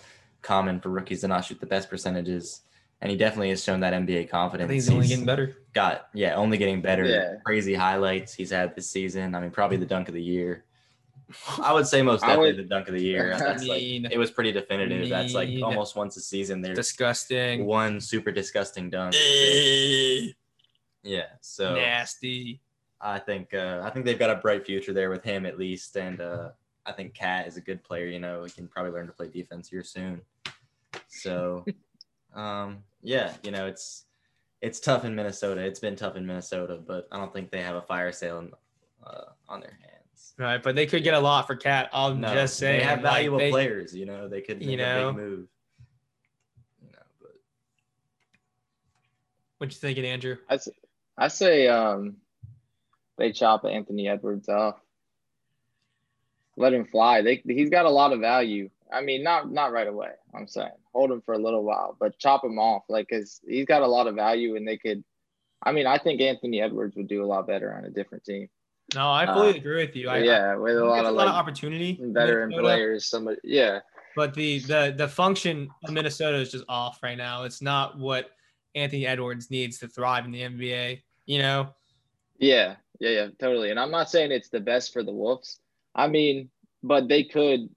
common 0.43 0.81
for 0.81 0.88
rookies 0.88 1.21
to 1.21 1.28
not 1.28 1.45
shoot 1.45 1.61
the 1.61 1.66
best 1.66 1.88
percentages. 1.88 2.62
And 3.03 3.11
he 3.11 3.17
definitely 3.17 3.50
has 3.50 3.62
shown 3.62 3.81
that 3.81 3.93
NBA 3.93 4.23
I 4.23 4.25
confidence. 4.25 4.69
think 4.69 4.75
he's 4.75 4.91
only 4.91 5.07
getting 5.07 5.26
better. 5.26 5.57
got 5.75 6.09
yeah, 6.15 6.35
only 6.35 6.57
getting 6.59 6.81
better. 6.81 7.05
Yeah. 7.05 7.35
Crazy 7.45 7.75
highlights 7.75 8.33
he's 8.35 8.50
had 8.50 8.75
this 8.75 8.88
season. 8.88 9.35
I 9.35 9.41
mean, 9.41 9.50
probably 9.50 9.76
the 9.76 9.85
dunk 9.87 10.09
of 10.09 10.15
the 10.15 10.23
year. 10.23 10.65
I 11.61 11.73
would 11.73 11.87
say 11.87 12.03
most 12.03 12.21
definitely 12.23 12.53
would- 12.53 12.57
the 12.59 12.62
dunk 12.69 12.88
of 12.88 12.95
the 12.95 13.03
year. 13.03 13.31
That's 13.38 13.65
like 13.65 13.83
Mean. 13.83 14.07
it 14.11 14.17
was 14.17 14.31
pretty 14.31 14.53
definitive. 14.53 15.09
That's 15.11 15.35
like 15.35 15.50
almost 15.62 15.95
once 15.97 16.17
a 16.17 16.21
season. 16.21 16.62
There's 16.62 16.76
Disgusting. 16.76 17.67
one 17.67 18.00
super 18.00 18.31
disgusting 18.33 18.88
dunk. 18.91 19.15
Yeah, 21.03 21.26
so 21.41 21.75
Nasty. 21.75 22.61
I 23.00 23.19
think 23.19 23.53
uh, 23.55 23.83
I 23.85 23.91
think 23.91 24.07
they've 24.07 24.19
got 24.19 24.31
a 24.31 24.37
bright 24.37 24.65
future 24.65 24.93
there 24.93 25.11
with 25.11 25.23
him 25.23 25.47
at 25.47 25.59
least, 25.59 25.97
and 25.97 26.21
uh, 26.21 26.50
I 26.87 26.93
think 26.93 27.15
Cat 27.15 27.47
is 27.47 27.57
a 27.57 27.61
good 27.61 27.83
player. 27.85 28.07
You 28.07 28.19
know, 28.21 28.43
he 28.45 28.50
can 28.50 28.67
probably 28.69 28.93
learn 28.93 29.07
to 29.07 29.12
play 29.12 29.29
defense 29.29 29.69
here 29.69 29.85
soon. 29.85 30.23
So, 31.09 31.65
um, 32.37 32.78
yeah, 33.02 33.33
you 33.43 33.50
know, 33.50 33.66
it's 33.66 34.05
it's 34.62 34.81
tough 34.81 35.05
in 35.05 35.14
Minnesota. 35.14 35.61
It's 35.62 35.81
been 35.81 35.97
tough 35.97 36.16
in 36.16 36.26
Minnesota, 36.26 36.78
but 36.87 37.09
I 37.12 37.16
don't 37.19 37.33
think 37.33 37.50
they 37.50 37.62
have 37.62 37.76
a 37.76 37.83
fire 37.83 38.12
sale 38.12 38.38
in, 38.40 38.50
uh, 39.07 39.25
on 39.49 39.61
their 39.61 39.78
hands. 39.83 40.35
Right, 40.38 40.62
but 40.62 40.75
they 40.75 40.87
could 40.87 41.02
get 41.02 41.14
a 41.14 41.19
lot 41.19 41.47
for 41.47 41.56
Cat. 41.56 41.89
I'm 41.93 42.21
No, 42.21 42.32
just 42.32 42.56
saying. 42.58 42.80
they 42.80 42.84
have 42.84 43.02
like, 43.02 43.13
valuable 43.13 43.39
they- 43.39 43.50
players. 43.50 43.95
You 43.95 44.06
know, 44.06 44.28
they 44.28 44.41
could 44.41 44.58
make 44.61 44.69
You 44.69 44.75
a 44.75 44.76
know? 44.76 45.13
big 45.13 45.17
move. 45.23 45.49
You 46.82 46.89
know, 46.93 46.99
but 47.21 47.30
What 49.58 49.71
you 49.71 49.76
thinking, 49.78 50.04
Andrew? 50.04 50.37
I 50.50 50.58
I 51.19 51.28
say 51.28 51.69
um, 51.69 52.17
they 53.19 53.32
chop 53.32 53.65
Anthony 53.65 54.08
Edwards 54.08 54.49
off. 54.49 54.76
Let 56.58 56.73
him 56.73 56.87
fly. 56.87 57.21
They 57.23 57.43
he's 57.47 57.71
got 57.71 57.84
a 57.87 57.91
lot 57.91 58.13
of 58.13 58.21
value. 58.21 58.71
I 58.93 59.01
mean, 59.03 59.23
not 59.23 59.51
not 59.51 59.73
right 59.73 59.87
away. 59.89 60.11
I'm 60.35 60.47
saying 60.47 60.71
hold 60.93 61.11
him 61.11 61.21
for 61.23 61.35
a 61.35 61.39
little 61.39 61.65
while, 61.65 61.97
but 61.99 62.19
chop 62.19 62.45
him 62.45 62.59
off, 62.59 62.85
like, 62.89 63.09
cause 63.09 63.41
he's 63.47 63.67
got 63.67 63.83
a 63.83 63.87
lot 63.87 64.07
of 64.07 64.15
value, 64.15 64.57
and 64.57 64.67
they 64.67 64.77
could. 64.79 65.05
I 65.63 65.73
mean, 65.73 65.87
I 65.87 65.99
think 65.99 66.21
Anthony 66.21 66.61
Edwards 66.61 66.97
would 66.97 67.09
do 67.09 67.25
a 67.25 67.27
lot 67.27 67.47
better 67.47 67.75
on 67.75 67.85
a 67.85 67.91
different 67.91 68.25
team. 68.25 68.49
No, 68.95 69.11
I 69.11 69.27
fully 69.27 69.55
Uh, 69.55 69.57
agree 69.57 69.85
with 69.85 69.97
you. 69.97 70.09
I, 70.09 70.19
yeah, 70.19 70.55
with 70.55 70.77
a 70.77 70.85
lot 70.85 71.05
of 71.05 71.07
a 71.07 71.17
lot 71.17 71.29
of 71.29 71.35
opportunity. 71.35 71.99
veteran 72.01 72.53
players. 72.53 73.07
Somebody, 73.07 73.39
yeah, 73.43 73.81
But 74.15 74.33
the 74.35 74.61
the 74.61 74.95
the 74.97 75.09
function 75.09 75.69
of 75.85 75.93
Minnesota 75.93 76.39
is 76.39 76.53
just 76.53 76.65
off 76.69 77.03
right 77.03 77.19
now. 77.19 77.43
It's 77.45 77.61
not 77.61 77.99
what 77.99 78.31
Anthony 78.75 79.07
Edwards 79.07 79.51
needs 79.51 79.79
to 79.79 79.89
thrive 79.89 80.25
in 80.25 80.31
the 80.31 80.43
NBA. 80.43 81.03
You 81.27 81.39
know, 81.41 81.75
Yeah, 82.39 82.77
yeah, 83.01 83.11
yeah, 83.11 83.29
totally. 83.41 83.71
And 83.71 83.81
I'm 83.81 83.91
not 83.91 84.09
saying 84.11 84.31
it's 84.31 84.51
the 84.51 84.61
best 84.61 84.93
for 84.93 85.03
the 85.03 85.13
Wolves. 85.13 85.59
I 85.95 86.07
mean, 86.07 86.51
but 86.83 87.09
they 87.09 87.25
could 87.25 87.69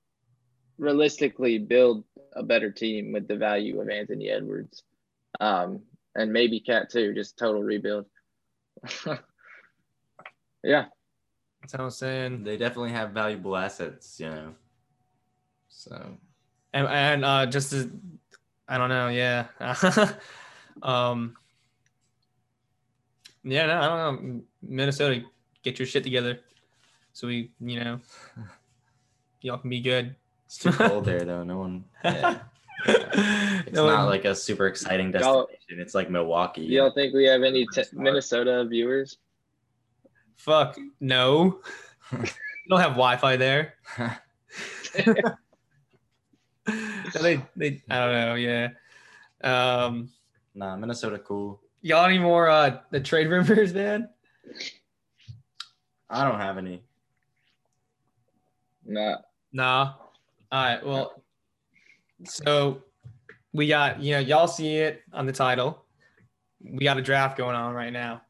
realistically 0.80 1.60
build 1.60 2.04
a 2.34 2.42
better 2.42 2.72
team 2.72 3.12
with 3.12 3.28
the 3.28 3.36
value 3.36 3.80
of 3.82 3.90
Anthony 3.90 4.30
Edwards. 4.30 4.84
Um, 5.40 5.82
and 6.16 6.34
maybe 6.34 6.60
Cat 6.60 6.90
too, 6.90 7.14
just 7.14 7.38
total 7.38 7.62
rebuild. 7.62 8.06
yeah. 10.64 10.86
that's 11.62 11.74
what 11.74 11.82
I'm 11.82 11.90
saying. 11.90 12.44
they 12.44 12.58
definitely 12.58 12.92
have 12.92 13.12
valuable 13.12 13.56
assets. 13.56 14.20
You 14.20 14.30
know, 14.30 14.56
so 15.68 16.18
And 16.74 16.88
and 16.88 17.26
uh, 17.26 17.46
just 17.46 17.72
to, 17.72 17.92
I 18.68 18.78
don't 18.78 18.90
know. 18.90 19.10
Yeah. 19.10 19.48
um. 20.82 21.36
Yeah. 23.44 23.68
No, 23.68 23.82
I 23.82 23.88
don't 23.88 24.24
know. 24.24 24.42
Minnesota, 24.62 25.24
get 25.64 25.80
your 25.80 25.86
shit 25.86 26.04
together, 26.04 26.40
so 27.14 27.28
we, 27.28 27.52
you 27.60 27.80
know, 27.80 28.00
y'all 29.42 29.58
can 29.58 29.70
be 29.70 29.82
good. 29.82 30.16
It's 30.50 30.58
too 30.58 30.72
cold 30.72 31.06
there 31.06 31.24
though. 31.26 31.44
No 31.44 31.60
one. 31.60 31.86
Yeah. 32.04 32.40
It's 32.88 33.74
No 33.76 33.86
not 33.88 34.00
one- 34.00 34.06
like 34.10 34.24
a 34.26 34.34
super 34.34 34.66
exciting 34.66 35.12
destination. 35.12 35.80
It's 35.82 35.94
like 35.94 36.10
Milwaukee. 36.10 36.62
You 36.62 36.78
don't 36.80 36.96
think 36.96 37.14
we 37.14 37.26
have 37.26 37.44
any 37.44 37.68
t- 37.74 37.84
Minnesota 37.94 38.66
viewers? 38.66 39.18
Fuck 40.38 40.78
no. 41.02 41.60
you 42.14 42.24
don't 42.70 42.80
have 42.80 42.92
Wi-Fi 42.94 43.36
there. 43.36 43.74
No, 45.06 45.22
they, 47.22 47.42
they, 47.58 47.84
I 47.90 48.00
don't 48.00 48.14
know. 48.14 48.36
Yeah. 48.36 48.70
Um, 49.44 50.10
nah, 50.56 50.76
Minnesota 50.78 51.20
cool. 51.20 51.60
y'all 51.82 52.06
any 52.06 52.18
more 52.18 52.50
uh 52.50 52.80
the 52.92 53.02
trade 53.02 53.28
rumors, 53.28 53.74
man? 53.74 54.08
I 56.10 56.24
don't 56.28 56.40
have 56.40 56.58
any. 56.58 56.82
Nah. 58.86 59.18
Nah. 59.52 59.94
All 60.52 60.64
right. 60.64 60.86
Well, 60.86 61.24
so 62.26 62.84
we 63.54 63.68
got 63.68 64.02
you 64.02 64.14
know 64.14 64.20
y'all 64.20 64.48
see 64.48 64.78
it 64.78 65.04
on 65.14 65.26
the 65.26 65.32
title. 65.32 65.86
We 66.62 66.84
got 66.84 66.98
a 66.98 67.02
draft 67.02 67.38
going 67.38 67.56
on 67.56 67.74
right 67.74 67.94
now. 67.94 68.22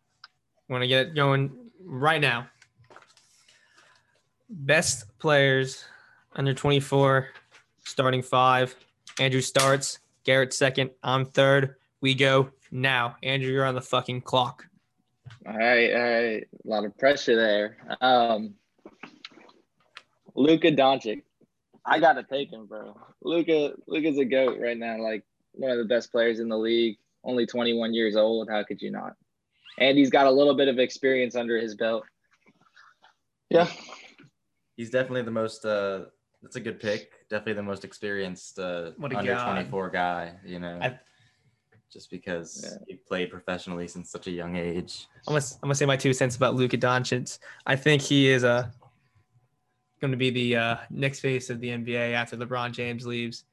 Want 0.67 0.83
to 0.83 0.87
get 0.87 1.07
it 1.07 1.15
going 1.15 1.51
right 1.83 2.21
now. 2.21 2.47
Best 4.49 5.17
players 5.19 5.85
under 6.35 6.53
24, 6.53 7.29
starting 7.85 8.21
five. 8.21 8.75
Andrew 9.19 9.41
starts. 9.41 9.99
Garrett 10.23 10.53
second. 10.53 10.91
I'm 11.03 11.25
third. 11.25 11.75
We 12.01 12.13
go 12.13 12.51
now. 12.71 13.15
Andrew, 13.23 13.51
you're 13.51 13.65
on 13.65 13.75
the 13.75 13.81
fucking 13.81 14.21
clock. 14.21 14.65
All 15.47 15.57
right, 15.57 15.93
all 15.93 16.01
right. 16.01 16.47
A 16.65 16.67
lot 16.67 16.85
of 16.85 16.97
pressure 16.97 17.35
there. 17.35 17.77
Um, 18.01 18.53
Luka 20.35 20.71
Doncic. 20.71 21.23
I 21.89 21.99
gotta 21.99 22.23
take 22.23 22.51
him, 22.51 22.65
bro. 22.67 22.95
Luka, 23.23 23.73
Luka's 23.87 24.17
a 24.17 24.25
goat 24.25 24.57
right 24.61 24.77
now. 24.77 24.97
Like 25.01 25.23
one 25.53 25.71
of 25.71 25.77
the 25.77 25.85
best 25.85 26.11
players 26.11 26.39
in 26.39 26.47
the 26.49 26.57
league. 26.57 26.97
Only 27.23 27.45
21 27.45 27.93
years 27.93 28.15
old. 28.15 28.49
How 28.49 28.63
could 28.63 28.81
you 28.81 28.91
not? 28.91 29.13
And 29.79 29.97
he's 29.97 30.09
got 30.09 30.27
a 30.27 30.31
little 30.31 30.55
bit 30.55 30.67
of 30.67 30.79
experience 30.79 31.35
under 31.35 31.57
his 31.57 31.75
belt. 31.75 32.03
Yeah, 33.49 33.67
He's 34.77 34.91
definitely 34.91 35.23
the 35.23 35.31
most. 35.31 35.65
Uh, 35.65 36.05
that's 36.41 36.55
a 36.55 36.59
good 36.61 36.79
pick. 36.79 37.27
Definitely 37.29 37.53
the 37.53 37.63
most 37.63 37.83
experienced 37.83 38.59
uh, 38.59 38.91
under 39.03 39.15
guy. 39.23 39.43
24 39.53 39.89
guy. 39.89 40.33
You 40.45 40.59
know, 40.59 40.79
I- 40.81 40.99
just 41.91 42.11
because 42.11 42.63
Yeah. 42.63 42.77
he 42.87 42.95
played 42.95 43.31
professionally 43.31 43.87
since 43.87 44.11
such 44.11 44.27
a 44.27 44.31
young 44.31 44.55
age. 44.55 45.07
I'm 45.27 45.33
gonna, 45.33 45.43
I'm 45.55 45.59
gonna 45.69 45.75
say 45.75 45.87
my 45.87 45.97
two 45.97 46.13
cents 46.13 46.35
about 46.35 46.53
Luka 46.55 46.77
Doncic. 46.77 47.39
I 47.65 47.75
think 47.75 48.03
he 48.03 48.29
is 48.29 48.43
uh, 48.43 48.69
going 49.99 50.11
to 50.11 50.17
be 50.17 50.29
the 50.29 50.55
uh, 50.55 50.75
next 50.89 51.19
face 51.19 51.49
of 51.49 51.59
the 51.59 51.69
NBA 51.69 52.13
after 52.13 52.37
LeBron 52.37 52.71
James 52.71 53.05
leaves. 53.05 53.43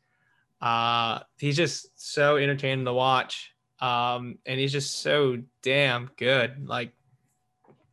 Uh, 0.61 1.20
he's 1.38 1.56
just 1.56 1.88
so 1.94 2.37
entertaining 2.37 2.85
to 2.85 2.92
watch, 2.92 3.52
um, 3.80 4.38
and 4.46 4.59
he's 4.59 4.72
just 4.72 5.00
so 5.02 5.38
damn 5.62 6.11
good. 6.16 6.66
Like, 6.68 6.92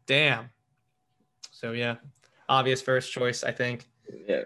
damn. 0.05 0.49
So 1.51 1.71
yeah, 1.71 1.95
obvious 2.47 2.81
first 2.81 3.11
choice, 3.11 3.43
I 3.43 3.51
think. 3.51 3.87
yeah. 4.27 4.43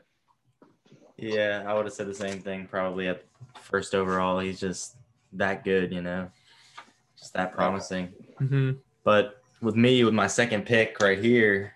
Yeah, 1.20 1.64
I 1.66 1.74
would 1.74 1.86
have 1.86 1.94
said 1.96 2.08
the 2.08 2.14
same 2.14 2.42
thing 2.42 2.68
probably 2.68 3.08
at 3.08 3.24
first 3.60 3.96
overall. 3.96 4.38
He's 4.40 4.60
just 4.60 4.98
that 5.34 5.64
good, 5.64 5.92
you 5.92 6.02
know, 6.02 6.30
just 7.18 7.34
that 7.34 7.54
promising. 7.54 8.10
hmm 8.38 8.74
But 9.04 9.42
with 9.60 9.76
me, 9.76 10.04
with 10.04 10.14
my 10.14 10.28
second 10.28 10.66
pick 10.68 11.00
right 11.00 11.18
here, 11.18 11.74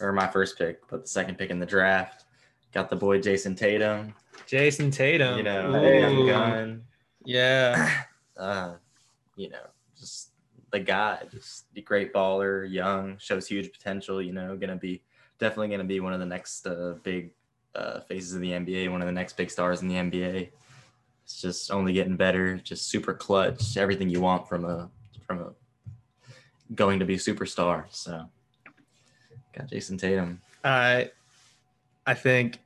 or 0.00 0.12
my 0.12 0.26
first 0.26 0.58
pick, 0.58 0.86
but 0.88 1.02
the 1.02 1.08
second 1.08 1.38
pick 1.38 1.50
in 1.50 1.58
the 1.58 1.66
draft, 1.66 2.24
got 2.72 2.90
the 2.90 2.96
boy 2.96 3.20
Jayson 3.20 3.56
Tatum. 3.56 4.14
Jayson 4.46 4.90
Tatum. 4.90 5.38
You 5.38 5.44
know, 5.44 5.92
young 5.92 6.26
gun. 6.26 6.82
Yeah. 7.24 8.02
Uh, 8.36 8.74
you 9.36 9.48
know, 9.48 9.64
just 9.96 10.30
the 10.72 10.80
guy, 10.80 11.22
just 11.30 11.66
a 11.76 11.80
great 11.80 12.12
baller, 12.12 12.68
young, 12.68 13.16
shows 13.18 13.46
huge 13.46 13.70
potential. 13.70 14.20
You 14.20 14.32
know, 14.32 14.56
gonna 14.56 14.74
be 14.74 15.04
definitely 15.38 15.68
gonna 15.68 15.84
be 15.84 16.00
one 16.00 16.12
of 16.12 16.18
the 16.18 16.26
next 16.26 16.66
uh, 16.66 16.94
big 17.04 17.30
uh, 17.76 18.00
faces 18.00 18.34
of 18.34 18.40
the 18.40 18.50
NBA, 18.50 18.90
one 18.90 19.02
of 19.02 19.06
the 19.06 19.12
next 19.12 19.36
big 19.36 19.52
stars 19.52 19.82
in 19.82 19.88
the 19.88 19.94
NBA. 19.94 20.50
It's 21.22 21.40
just 21.40 21.70
only 21.70 21.92
getting 21.92 22.16
better, 22.16 22.56
just 22.56 22.88
super 22.88 23.14
clutch, 23.14 23.76
everything 23.76 24.08
you 24.08 24.20
want 24.20 24.48
from 24.48 24.64
a 24.64 24.90
from 25.28 25.40
a 25.40 25.52
going 26.74 26.98
to 26.98 27.04
be 27.04 27.14
a 27.14 27.18
superstar. 27.18 27.84
So 27.90 28.28
got 29.54 29.68
Jayson 29.68 29.98
Tatum. 29.98 30.40
I 30.64 31.10
I 32.06 32.14
think 32.14 32.58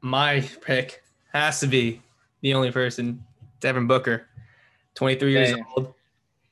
my 0.00 0.40
pick 0.62 1.02
has 1.32 1.60
to 1.60 1.66
be 1.66 2.00
the 2.40 2.54
only 2.54 2.70
person, 2.70 3.24
Devin 3.60 3.86
Booker, 3.86 4.26
23 4.94 5.32
years 5.32 5.54
old. 5.76 5.94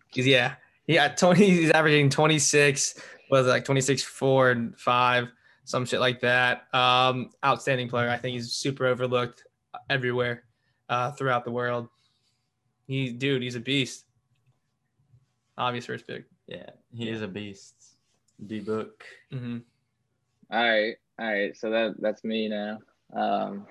He's 0.09 0.27
yeah, 0.27 0.55
yeah, 0.87 1.09
Tony. 1.09 1.51
He's 1.51 1.71
averaging 1.71 2.11
26, 2.11 3.01
was 3.31 3.47
like 3.47 3.65
26, 3.65 4.03
four 4.03 4.51
and 4.51 4.79
five, 4.79 5.29
some 5.65 5.85
shit 5.85 6.01
like 6.01 6.21
that. 6.21 6.67
Um, 6.75 7.31
outstanding 7.45 7.89
player. 7.89 8.09
I 8.09 8.17
think 8.17 8.35
he's 8.35 8.53
super 8.53 8.87
overlooked 8.87 9.45
everywhere, 9.91 10.45
uh, 10.89 11.13
throughout 11.13 11.45
the 11.45 11.51
world. 11.51 11.89
He, 12.87 13.11
dude, 13.11 13.43
he's 13.43 13.57
a 13.57 13.61
beast. 13.61 14.05
Obvious 15.59 15.87
first 15.87 16.07
pick. 16.07 16.25
Yeah, 16.47 16.71
he 16.93 17.09
is 17.09 17.23
a 17.23 17.29
beast. 17.29 17.76
D 18.45 18.61
book. 18.61 19.05
hmm 19.31 19.59
All 20.51 20.59
right, 20.63 20.97
all 21.19 21.27
right. 21.27 21.57
So 21.57 21.71
that 21.71 21.95
that's 21.99 22.25
me 22.25 22.49
now. 22.49 22.79
Um, 23.15 23.67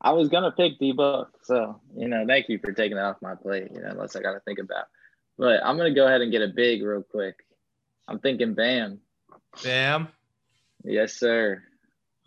I 0.00 0.12
was 0.12 0.28
gonna 0.28 0.52
pick 0.52 0.78
D 0.78 0.92
Book, 0.92 1.38
so 1.42 1.80
you 1.96 2.08
know, 2.08 2.24
thank 2.26 2.48
you 2.48 2.58
for 2.58 2.72
taking 2.72 2.96
that 2.96 3.04
off 3.04 3.22
my 3.22 3.34
plate. 3.34 3.68
You 3.74 3.80
know, 3.80 3.88
unless 3.90 4.14
I 4.16 4.22
got 4.22 4.32
to 4.32 4.40
think 4.40 4.58
about. 4.58 4.86
But 5.38 5.64
I'm 5.64 5.76
gonna 5.76 5.94
go 5.94 6.06
ahead 6.06 6.20
and 6.20 6.32
get 6.32 6.42
a 6.42 6.48
big 6.48 6.82
real 6.82 7.02
quick. 7.02 7.44
I'm 8.08 8.18
thinking 8.20 8.54
Bam. 8.54 9.00
Bam. 9.64 10.08
Yes, 10.84 11.14
sir. 11.14 11.62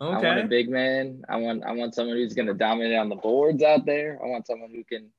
Okay. 0.00 0.26
I 0.26 0.34
want 0.34 0.44
a 0.44 0.48
big 0.48 0.68
man. 0.68 1.24
I 1.28 1.36
want 1.36 1.64
I 1.64 1.72
want 1.72 1.94
someone 1.94 2.16
who's 2.16 2.34
gonna 2.34 2.54
dominate 2.54 2.98
on 2.98 3.08
the 3.08 3.16
boards 3.16 3.62
out 3.62 3.86
there. 3.86 4.18
I 4.22 4.26
want 4.26 4.46
someone 4.46 4.70
who 4.70 4.84
can 4.84 5.10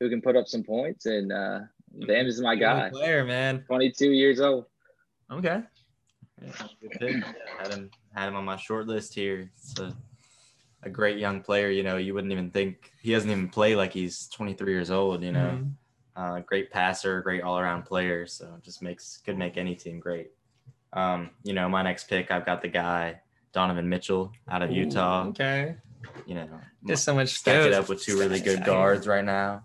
who 0.00 0.08
can 0.08 0.20
put 0.20 0.36
up 0.36 0.48
some 0.48 0.62
points. 0.62 1.06
And 1.06 1.32
uh, 1.32 1.60
Bam 1.92 2.26
is 2.26 2.40
my 2.40 2.56
guy. 2.56 2.90
Player, 2.90 3.24
man. 3.24 3.64
22 3.66 4.10
years 4.10 4.40
old. 4.40 4.66
Okay. 5.30 5.62
Yeah, 6.42 6.52
good 6.80 6.92
pick. 6.92 7.16
Yeah, 7.16 7.62
had 7.62 7.70
him 7.72 7.90
had 8.14 8.28
him 8.28 8.36
on 8.36 8.44
my 8.44 8.56
short 8.56 8.86
list 8.86 9.14
here. 9.14 9.50
It's 9.54 9.78
a, 9.78 9.94
a 10.84 10.90
great 10.90 11.18
young 11.18 11.42
player. 11.42 11.68
You 11.68 11.82
know, 11.82 11.96
you 11.96 12.14
wouldn't 12.14 12.32
even 12.32 12.50
think 12.50 12.92
he 13.02 13.12
doesn't 13.12 13.30
even 13.30 13.48
play 13.48 13.74
like 13.76 13.92
he's 13.92 14.28
23 14.28 14.72
years 14.72 14.90
old. 14.90 15.22
You 15.22 15.32
know, 15.32 15.58
Mhm. 15.60 15.72
uh, 16.16 16.40
great 16.40 16.70
passer, 16.70 17.20
great 17.22 17.42
all 17.42 17.58
around 17.58 17.82
player. 17.84 18.26
So 18.26 18.58
just 18.62 18.82
makes 18.82 19.18
could 19.18 19.36
make 19.36 19.56
any 19.56 19.74
team 19.74 20.00
great. 20.00 20.30
Um, 20.92 21.30
you 21.42 21.52
know, 21.52 21.68
my 21.68 21.82
next 21.82 22.08
pick, 22.08 22.30
I've 22.30 22.46
got 22.46 22.62
the 22.62 22.68
guy 22.68 23.20
Donovan 23.52 23.88
Mitchell 23.88 24.32
out 24.48 24.62
of 24.62 24.70
Utah. 24.70 25.26
Okay. 25.28 25.76
You 26.26 26.34
know, 26.36 26.60
There's 26.82 27.02
so 27.02 27.14
much 27.14 27.30
stack 27.30 27.66
it 27.66 27.72
up 27.74 27.88
with 27.88 28.02
two 28.02 28.18
really 28.18 28.40
good 28.40 28.64
guards 28.64 29.06
right 29.06 29.24
now. 29.24 29.64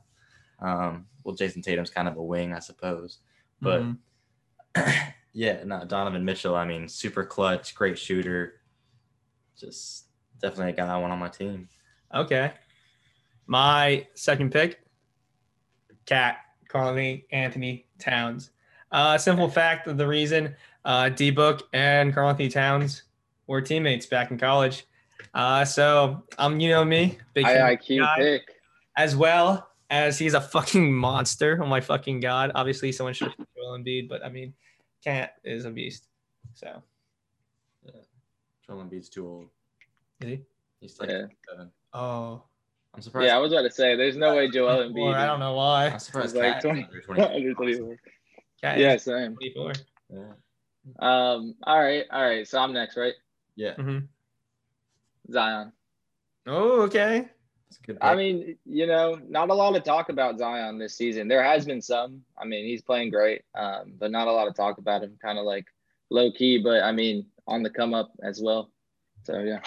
Um, 0.60 1.08
well, 1.23 1.36
Jayson 1.36 1.62
Tatum's 1.62 1.89
kind 1.89 2.08
of 2.08 2.17
a 2.17 2.23
wing, 2.23 2.54
I 2.54 2.60
suppose, 2.60 3.19
but 3.62 3.82
Mhm. 3.82 3.97
yeah, 5.34 5.63
no, 5.63 5.84
Donovan 5.86 6.24
Mitchell. 6.24 6.56
I 6.56 6.65
mean, 6.65 6.88
super 6.88 7.24
clutch, 7.24 7.76
great 7.76 7.98
shooter. 7.98 8.62
Just 9.58 10.06
definitely 10.41 10.74
a 10.74 10.76
guy 10.76 10.93
I 10.93 10.98
want 10.98 11.13
on 11.13 11.19
my 11.19 11.30
team. 11.30 11.67
okay. 12.13 12.54
My 13.46 14.08
second 14.13 14.52
pick, 14.52 14.80
Cat 16.06 16.38
Carly 16.69 17.26
Anthony 17.32 17.88
Towns. 18.00 18.52
Uh, 18.91 19.17
simple 19.17 19.50
fact 19.50 19.88
of 19.88 19.98
the 19.98 20.08
reason 20.08 20.56
uh, 20.86 21.10
D 21.10 21.32
Book 21.32 21.67
and 21.74 22.13
Karl 22.13 22.30
Anthony 22.30 22.50
Towns 22.50 23.04
were 23.48 23.62
teammates 23.62 24.06
back 24.06 24.32
in 24.32 24.38
college. 24.38 24.86
Uh, 25.34 25.65
so 25.65 26.24
um, 26.38 26.60
you 26.60 26.69
know 26.69 26.86
me, 26.86 27.17
big 27.34 27.46
fan 27.46 27.78
IIQ 27.78 28.00
guy. 28.00 28.17
pick. 28.17 28.41
as 28.98 29.15
well 29.15 29.69
as 29.89 30.17
he's 30.19 30.34
a 30.34 30.41
fucking 30.41 30.93
monster. 30.96 31.60
Oh 31.62 31.65
my 31.65 31.82
fucking 31.82 32.19
god! 32.19 32.52
Obviously, 32.56 32.91
someone 32.91 33.13
should 33.13 33.30
have 33.30 33.48
Joel 33.56 33.78
Embiid, 33.78 34.08
but 34.08 34.24
I 34.24 34.30
mean, 34.30 34.54
Cat 35.03 35.35
is 35.43 35.65
a 35.65 35.71
beast. 35.71 36.07
So 36.53 36.81
Yeah. 37.85 37.91
Joel 38.65 38.83
Embiid's 38.85 39.09
too 39.09 39.27
old. 39.27 39.49
is 40.21 40.29
he? 40.29 40.45
He's 40.79 40.99
like 40.99 41.09
Yeah. 41.09 41.25
seven. 41.49 41.71
Oh, 41.93 42.43
I'm 42.93 43.01
surprised. 43.01 43.27
Yeah, 43.27 43.35
I 43.35 43.39
was 43.39 43.51
about 43.51 43.63
to 43.63 43.71
say, 43.71 43.95
there's 43.95 44.15
no 44.15 44.35
way 44.35 44.49
Joel 44.49 44.89
Embiid. 44.89 45.13
Or 45.13 45.15
I 45.15 45.25
don't 45.25 45.39
know 45.39 45.55
why. 45.55 45.87
I'm 45.89 45.99
surprised. 45.99 46.33
He's 46.33 46.41
like 46.41 46.53
Cat 46.53 46.61
20 46.61 46.79
is 46.81 46.85
under 46.87 47.01
20. 47.01 47.21
Under 47.35 47.53
24. 47.53 47.97
Cat 48.61 48.77
Yeah, 48.77 48.93
is 48.93 49.03
same. 49.03 49.35
24. 49.35 49.73
Yeah. 50.09 50.33
Um. 50.99 51.55
All 51.63 51.81
right. 51.81 52.05
All 52.11 52.21
right. 52.21 52.47
So 52.47 52.59
I'm 52.59 52.73
next, 52.73 52.97
right? 52.97 53.13
Yeah. 53.55 53.75
hmm 53.75 53.99
Zion. 55.31 55.71
Oh, 56.45 56.81
okay. 56.83 57.29
It's 57.73 57.79
a 57.79 57.88
good. 57.88 57.97
I 58.01 58.15
mean, 58.15 58.55
you 58.65 58.86
know, 58.86 59.19
not 59.27 59.49
a 59.49 59.53
lot 59.53 59.75
of 59.75 59.83
talk 59.83 60.09
about 60.09 60.38
Zion 60.38 60.77
this 60.77 60.95
season. 60.95 61.27
There 61.27 61.43
has 61.43 61.65
been 61.65 61.81
some. 61.81 62.21
I 62.38 62.45
mean, 62.45 62.65
he's 62.65 62.83
playing 62.83 63.09
great, 63.09 63.41
um, 63.55 63.93
but 63.97 64.12
not 64.12 64.27
a 64.27 64.31
lot 64.31 64.47
of 64.47 64.55
talk 64.55 64.77
about 64.77 65.03
him. 65.03 65.17
Kind 65.21 65.39
of 65.39 65.45
like 65.45 65.65
low 66.12 66.31
key, 66.31 66.62
but 66.62 66.83
I 66.83 66.91
mean, 66.91 67.25
on 67.47 67.63
the 67.63 67.71
come 67.71 67.93
up 67.95 68.12
as 68.21 68.41
well. 68.41 68.69
So 69.23 69.39
yeah. 69.39 69.59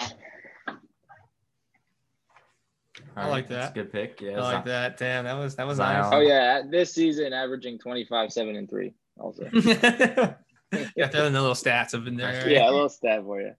I 3.15 3.23
All 3.23 3.29
like 3.29 3.47
That's 3.49 3.73
that. 3.73 3.79
a 3.79 3.83
good 3.83 3.91
pick. 3.91 4.21
Yeah. 4.21 4.31
I 4.31 4.35
like 4.35 4.51
Zion- 4.53 4.65
that. 4.67 4.97
Damn, 4.97 5.25
that 5.25 5.33
was 5.33 5.55
that 5.55 5.67
was 5.67 5.77
Zion. 5.77 6.01
nice. 6.03 6.13
Oh 6.13 6.19
yeah, 6.19 6.61
this 6.69 6.93
season 6.93 7.33
averaging 7.33 7.77
25, 7.79 8.31
seven, 8.31 8.55
and 8.55 8.69
three. 8.69 8.93
Also, 9.19 9.49
yeah, 9.53 11.07
throw 11.09 11.25
in 11.25 11.33
the 11.33 11.41
little 11.41 11.55
stats 11.55 11.93
up 11.93 12.07
in 12.07 12.15
there. 12.15 12.47
yeah, 12.49 12.69
a 12.69 12.71
little 12.71 12.89
stat 12.89 13.23
for 13.23 13.41
you. 13.41 13.53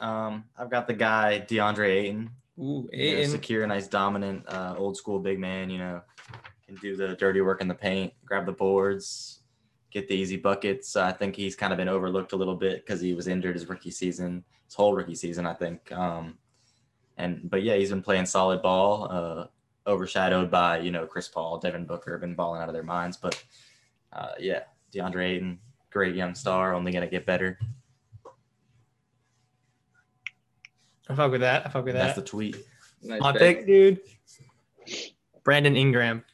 Um, 0.00 0.44
I've 0.58 0.70
got 0.70 0.86
the 0.86 0.94
guy 0.94 1.44
DeAndre 1.46 1.88
Ayton. 1.88 2.30
Ooh, 2.58 2.88
You 2.92 3.16
know, 3.16 3.24
secure, 3.24 3.66
nice, 3.66 3.88
dominant, 3.88 4.44
uh, 4.48 4.74
old 4.76 4.96
school 4.96 5.18
big 5.18 5.38
man. 5.38 5.70
You 5.70 5.78
know, 5.78 6.02
can 6.66 6.76
do 6.76 6.96
the 6.96 7.16
dirty 7.16 7.40
work 7.40 7.60
in 7.60 7.68
the 7.68 7.74
paint, 7.74 8.12
grab 8.24 8.46
the 8.46 8.52
boards, 8.52 9.40
get 9.90 10.08
the 10.08 10.14
easy 10.14 10.36
buckets. 10.36 10.96
I 10.96 11.12
think 11.12 11.34
he's 11.36 11.56
kind 11.56 11.72
of 11.72 11.76
been 11.76 11.88
overlooked 11.88 12.32
a 12.32 12.36
little 12.36 12.54
bit 12.54 12.84
because 12.84 13.00
he 13.00 13.14
was 13.14 13.26
injured 13.26 13.54
his 13.54 13.68
rookie 13.68 13.90
season, 13.90 14.44
his 14.66 14.74
whole 14.74 14.94
rookie 14.94 15.14
season, 15.14 15.46
I 15.46 15.54
think. 15.54 15.90
Um, 15.92 16.38
and 17.16 17.50
but 17.50 17.62
yeah, 17.62 17.76
he's 17.76 17.90
been 17.90 18.02
playing 18.02 18.26
solid 18.26 18.62
ball. 18.62 19.08
Uh, 19.10 19.46
overshadowed 19.86 20.50
by 20.50 20.78
you 20.78 20.90
know 20.90 21.06
Chris 21.06 21.28
Paul, 21.28 21.58
Devin 21.58 21.86
Booker, 21.86 22.12
have 22.12 22.20
been 22.20 22.34
balling 22.34 22.62
out 22.62 22.68
of 22.68 22.74
their 22.74 22.82
minds. 22.82 23.16
But 23.16 23.42
uh, 24.12 24.32
yeah, 24.38 24.60
DeAndre 24.92 25.30
Ayton, 25.30 25.58
great 25.90 26.14
young 26.14 26.34
star, 26.34 26.74
only 26.74 26.92
gonna 26.92 27.08
get 27.08 27.26
better. 27.26 27.58
I 31.10 31.14
fuck 31.14 31.30
with 31.30 31.40
that. 31.40 31.66
I 31.66 31.70
fuck 31.70 31.84
with 31.84 31.94
that. 31.94 32.04
That's 32.04 32.16
that. 32.16 32.24
the 32.24 32.30
tweet. 32.30 32.56
Nice 33.02 33.20
My 33.20 33.32
pick. 33.32 33.58
pick, 33.58 33.66
dude. 33.66 34.00
Brandon 35.44 35.76
Ingram. 35.76 36.24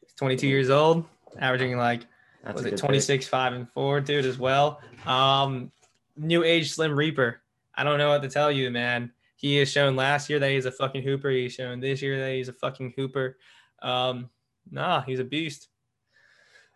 He's 0.00 0.14
22 0.16 0.46
years 0.46 0.70
old, 0.70 1.04
averaging 1.38 1.76
like 1.76 2.06
That's 2.42 2.54
was 2.56 2.66
it 2.66 2.70
good 2.70 2.76
pick. 2.76 2.84
26, 2.86 3.28
5, 3.28 3.52
and 3.52 3.70
4, 3.70 4.00
dude, 4.00 4.24
as 4.24 4.38
well. 4.38 4.80
Um, 5.06 5.70
new 6.16 6.42
age 6.42 6.72
Slim 6.72 6.96
Reaper. 6.96 7.40
I 7.74 7.84
don't 7.84 7.98
know 7.98 8.08
what 8.08 8.22
to 8.22 8.28
tell 8.28 8.50
you, 8.50 8.70
man. 8.70 9.12
He 9.36 9.56
has 9.56 9.70
shown 9.70 9.96
last 9.96 10.28
year 10.28 10.38
that 10.38 10.50
he's 10.50 10.66
a 10.66 10.72
fucking 10.72 11.02
hooper. 11.02 11.30
He's 11.30 11.54
shown 11.54 11.80
this 11.80 12.02
year 12.02 12.18
that 12.20 12.32
he's 12.32 12.48
a 12.48 12.52
fucking 12.52 12.94
hooper. 12.96 13.38
Um, 13.80 14.28
nah, 14.70 15.00
he's 15.02 15.18
a 15.18 15.24
beast. 15.24 15.68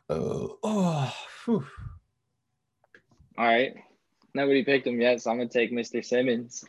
Oh, 0.09 0.59
oh, 0.62 1.14
whew. 1.44 1.66
All 3.37 3.44
right. 3.44 3.74
Nobody 4.35 4.64
picked 4.64 4.87
him 4.87 5.01
yet, 5.01 5.23
so 5.23 5.31
I'm 5.31 5.37
gonna 5.38 5.49
take 5.49 5.73
Mr. 5.73 6.05
Simmons. 6.05 6.64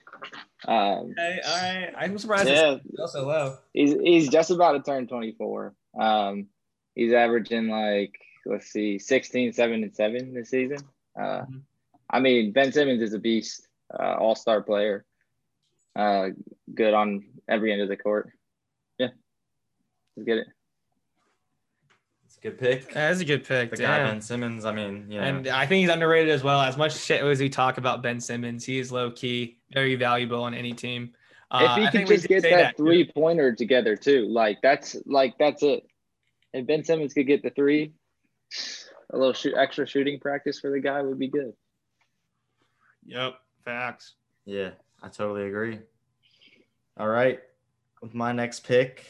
Um, 0.67 1.11
Okay, 1.17 1.39
all 1.45 1.57
right. 1.57 1.93
I'm 1.97 2.17
surprised 2.17 2.47
yeah, 2.49 2.77
so 3.07 3.25
low. 3.27 3.57
he's 3.73 3.93
he's 3.93 4.29
just 4.29 4.51
about 4.51 4.73
to 4.73 4.81
turn 4.83 5.07
24. 5.07 5.73
Um, 5.99 6.47
he's 6.93 7.11
averaging 7.13 7.67
like 7.69 8.19
let's 8.45 8.67
see, 8.67 8.99
16, 8.99 9.53
7, 9.53 9.83
and 9.83 9.95
7 9.95 10.33
this 10.35 10.49
season. 10.51 10.77
Uh, 11.19 11.41
Mhm. 11.45 11.61
I 12.07 12.19
mean, 12.19 12.51
Ben 12.51 12.71
Simmons 12.71 13.01
is 13.01 13.13
a 13.13 13.19
beast, 13.19 13.67
uh, 13.91 14.15
all 14.19 14.35
star 14.35 14.61
player. 14.61 15.03
Uh, 15.95 16.29
good 16.73 16.93
on 16.93 17.25
every 17.47 17.71
end 17.73 17.81
of 17.81 17.87
the 17.89 17.97
court. 17.97 18.29
Yeah, 18.99 19.09
let's 20.15 20.25
get 20.27 20.37
it. 20.37 20.47
It's 22.45 22.53
a 22.53 22.57
Good 22.57 22.83
pick. 22.83 22.93
That's 22.93 23.19
a 23.21 23.25
good 23.25 23.43
pick. 23.43 23.71
The 23.71 23.77
guy. 23.77 24.03
Ben 24.03 24.21
Simmons. 24.21 24.65
I 24.65 24.71
mean, 24.71 25.07
you 25.09 25.19
know, 25.19 25.23
And 25.25 25.47
I 25.47 25.65
think 25.65 25.81
he's 25.81 25.89
underrated 25.89 26.29
as 26.29 26.43
well. 26.43 26.61
As 26.61 26.77
much 26.77 26.95
shit 26.95 27.23
as 27.23 27.39
we 27.39 27.49
talk 27.49 27.79
about 27.79 28.03
Ben 28.03 28.19
Simmons, 28.19 28.63
he 28.63 28.77
is 28.77 28.91
low 28.91 29.09
key, 29.09 29.57
very 29.73 29.95
valuable 29.95 30.43
on 30.43 30.53
any 30.53 30.73
team. 30.73 31.13
Uh, 31.49 31.67
if 31.69 31.77
he 31.77 31.83
could 31.85 31.91
think 31.91 32.07
just 32.07 32.27
get 32.27 32.43
say 32.43 32.51
that, 32.51 32.77
three 32.77 33.09
pointer 33.11 33.55
together 33.55 33.95
too, 33.95 34.27
like 34.27 34.59
that's 34.61 34.95
like 35.05 35.35
that's 35.39 35.63
it. 35.63 35.87
If 36.53 36.67
Ben 36.67 36.83
Simmons 36.83 37.13
could 37.13 37.27
get 37.27 37.41
the 37.41 37.49
three, 37.49 37.93
a 39.11 39.17
little 39.17 39.33
shoot, 39.33 39.55
extra 39.55 39.87
shooting 39.87 40.19
practice 40.19 40.59
for 40.59 40.69
the 40.69 40.79
guy 40.79 41.01
would 41.01 41.19
be 41.19 41.27
good. 41.27 41.53
Yep, 43.05 43.35
facts. 43.63 44.13
yeah, 44.45 44.71
I 45.01 45.09
totally 45.09 45.47
agree. 45.47 45.79
All 46.97 47.07
right, 47.07 47.39
with 48.01 48.13
my 48.13 48.31
next 48.31 48.61
pick, 48.61 49.05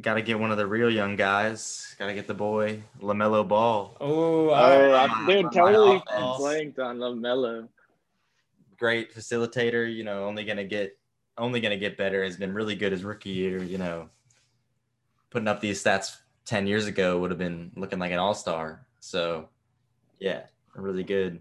got 0.00 0.14
to 0.14 0.22
get 0.22 0.38
one 0.38 0.50
of 0.50 0.56
the 0.56 0.66
real 0.66 0.90
young 0.90 1.16
guys. 1.16 1.94
Got 1.98 2.06
to 2.08 2.14
get 2.14 2.26
the 2.26 2.34
boy 2.34 2.82
LaMelo 3.00 3.46
Ball. 3.46 3.96
Oh, 4.00 4.50
Oh, 4.50 4.50
I, 4.50 5.04
I, 5.04 5.26
dude, 5.26 5.44
my 5.46 5.50
totally 5.50 6.02
offense. 6.06 6.36
blanked 6.38 6.78
on 6.78 6.98
LaMelo. 6.98 7.68
Great 8.78 9.14
facilitator. 9.14 9.92
You 9.92 10.04
know, 10.04 10.24
only 10.24 10.44
gonna 10.44 10.64
get 10.64 10.96
only 11.36 11.60
gonna 11.60 11.76
get 11.76 11.96
better. 11.96 12.22
Has 12.22 12.36
been 12.36 12.54
really 12.54 12.76
good 12.76 12.92
his 12.92 13.02
rookie 13.04 13.30
year. 13.30 13.62
You 13.62 13.78
know, 13.78 14.08
putting 15.30 15.48
up 15.48 15.60
these 15.60 15.82
stats 15.82 16.16
ten 16.44 16.66
years 16.66 16.86
ago 16.86 17.18
would 17.18 17.30
have 17.30 17.38
been 17.38 17.72
looking 17.76 17.98
like 17.98 18.12
an 18.12 18.18
all 18.18 18.34
star. 18.34 18.86
So, 19.00 19.48
yeah, 20.20 20.42
really 20.76 21.02
good, 21.02 21.40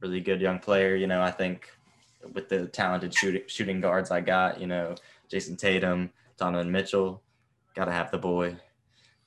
really 0.00 0.20
good 0.20 0.40
young 0.40 0.58
player. 0.58 0.96
You 0.96 1.06
know, 1.06 1.22
I 1.22 1.30
think 1.30 1.68
with 2.32 2.48
the 2.48 2.66
talented 2.66 3.14
shooting 3.14 3.42
shooting 3.46 3.80
guards 3.80 4.10
I 4.10 4.20
got, 4.20 4.60
you 4.60 4.66
know, 4.66 4.96
Jayson 5.30 5.56
Tatum, 5.56 6.10
Donovan 6.36 6.70
Mitchell, 6.72 7.22
got 7.74 7.86
to 7.86 7.92
have 7.92 8.10
the 8.10 8.18
boy, 8.18 8.56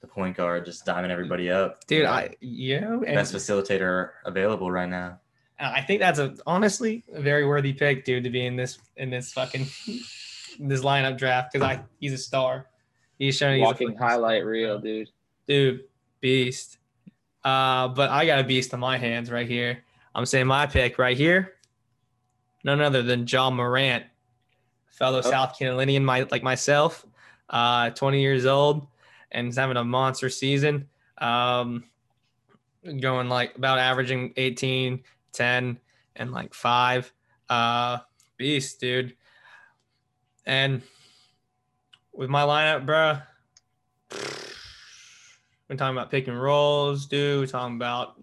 the 0.02 0.08
point 0.08 0.38
guard, 0.38 0.66
just 0.66 0.86
diming 0.86 1.10
everybody 1.10 1.50
up. 1.50 1.86
dude, 1.88 2.06
I 2.06 2.36
you 2.42 2.80
know, 2.82 3.04
and 3.04 3.16
best 3.16 3.34
facilitator 3.34 4.12
available 4.26 4.72
right 4.72 4.90
now. 4.90 5.20
I 5.60 5.82
think 5.82 6.02
that's 6.02 6.20
a 6.20 6.36
honestly 6.46 7.04
a 7.14 7.22
very 7.22 7.46
worthy 7.46 7.72
pick, 7.74 8.04
dude, 8.04 8.24
to 8.26 8.30
be 8.30 8.46
in 8.46 8.56
this 8.58 8.78
in 8.98 9.10
this 9.10 9.32
fucking 9.32 9.66
this 10.60 10.82
lineup 10.82 11.18
draft 11.18 11.54
because 11.54 11.66
I 11.66 11.82
he's 12.00 12.14
a 12.14 12.18
star. 12.18 12.68
He's 13.18 13.38
showing 13.38 13.56
he's 13.60 13.64
a 13.64 13.66
Walking 13.66 13.88
fucking 13.90 14.00
highlight 14.02 14.42
star, 14.42 14.50
reel, 14.50 14.80
dude. 14.80 15.10
dude, 15.48 15.82
beast. 16.20 16.78
Uh, 17.44 17.88
but 17.90 18.10
I 18.10 18.26
got 18.26 18.40
a 18.40 18.44
beast 18.44 18.74
on 18.74 18.80
my 18.82 18.98
hands 18.98 19.32
right 19.32 19.48
here. 19.48 19.84
I'm 20.14 20.26
saying 20.26 20.48
my 20.48 20.66
pick 20.66 20.98
right 20.98 21.16
here, 21.16 21.54
none 22.66 22.82
other 22.82 23.02
than 23.04 23.26
Ja 23.28 23.50
Morant, 23.50 24.04
fellow 24.90 25.20
Oh. 25.20 25.30
South 25.30 25.58
Carolinian, 25.58 26.04
my 26.04 26.28
like 26.32 26.44
myself, 26.44 27.05
uh, 27.50 27.90
20 27.92 28.22
years 28.22 28.46
old, 28.46 28.88
and 29.32 29.48
he's 29.48 29.58
having 29.58 29.78
a 29.78 29.84
monster 29.84 30.30
season. 30.30 30.88
Um, 31.18 31.86
going 33.00 33.30
like 33.30 33.56
about 33.56 33.80
averaging 33.80 34.34
18, 34.38 35.04
10, 35.34 35.80
and 36.16 36.32
like 36.32 36.54
five. 36.54 37.12
Uh, 37.50 38.00
beast, 38.38 38.80
dude. 38.80 39.16
And 40.46 40.82
with 42.14 42.30
my 42.30 42.44
lineup, 42.44 42.86
bruh, 42.86 43.22
we're 45.70 45.76
talking 45.76 45.98
about 45.98 46.12
pick 46.12 46.28
and 46.28 46.40
rolls, 46.40 47.06
dude. 47.08 47.40
We're 47.40 47.48
talking 47.48 47.76
about 47.76 48.22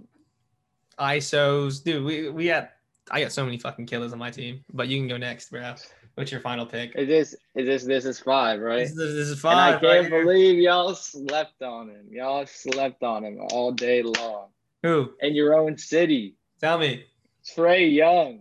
ISOs, 0.98 1.82
dude. 1.82 2.04
We 2.04 2.28
we 2.28 2.46
got 2.46 2.70
I 3.10 3.20
got 3.20 3.32
so 3.32 3.44
many 3.44 3.58
fucking 3.58 3.86
killers 3.86 4.12
on 4.12 4.18
my 4.18 4.30
team. 4.30 4.64
But 4.72 4.88
you 4.88 4.98
can 4.98 5.08
go 5.08 5.16
next, 5.16 5.50
bro. 5.50 5.74
What's 6.14 6.30
your 6.30 6.40
final 6.40 6.66
pick? 6.66 6.94
Is 6.94 7.08
this 7.08 7.32
is 7.54 7.66
this 7.66 7.84
this 7.84 8.04
is 8.04 8.20
five, 8.20 8.60
right? 8.60 8.80
This, 8.80 8.90
is- 8.90 8.96
this 9.14 9.28
is 9.28 9.44
And 9.44 9.54
I 9.54 9.72
can't 9.72 9.82
right 9.82 10.06
here. 10.06 10.24
believe 10.24 10.58
y'all 10.58 10.94
slept 10.94 11.62
on 11.62 11.88
him. 11.88 12.06
Y'all 12.10 12.44
slept 12.46 13.02
on 13.02 13.24
him 13.24 13.40
all 13.50 13.72
day 13.72 14.02
long. 14.02 14.48
Who? 14.82 15.12
In 15.20 15.34
your 15.34 15.54
own 15.58 15.78
city. 15.78 16.36
Tell 16.60 16.78
me. 16.78 17.04
Trae 17.44 17.92
Young. 17.92 18.40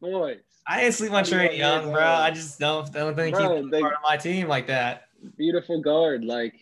Boys. 0.00 0.40
I 0.66 0.84
ain't 0.84 0.94
sleep 0.94 1.12
on 1.12 1.24
Trae 1.24 1.56
Young, 1.56 1.92
bro. 1.92 2.02
I 2.02 2.30
just 2.30 2.58
don't 2.58 2.92
don't 2.92 3.14
think 3.14 3.36
Bro, 3.36 3.62
he's 3.62 3.70
they- 3.70 3.80
part 3.80 3.94
of 3.94 4.00
my 4.06 4.16
team 4.16 4.48
like 4.48 4.66
that. 4.66 5.04
Beautiful 5.36 5.80
guard. 5.80 6.24
Like 6.24 6.54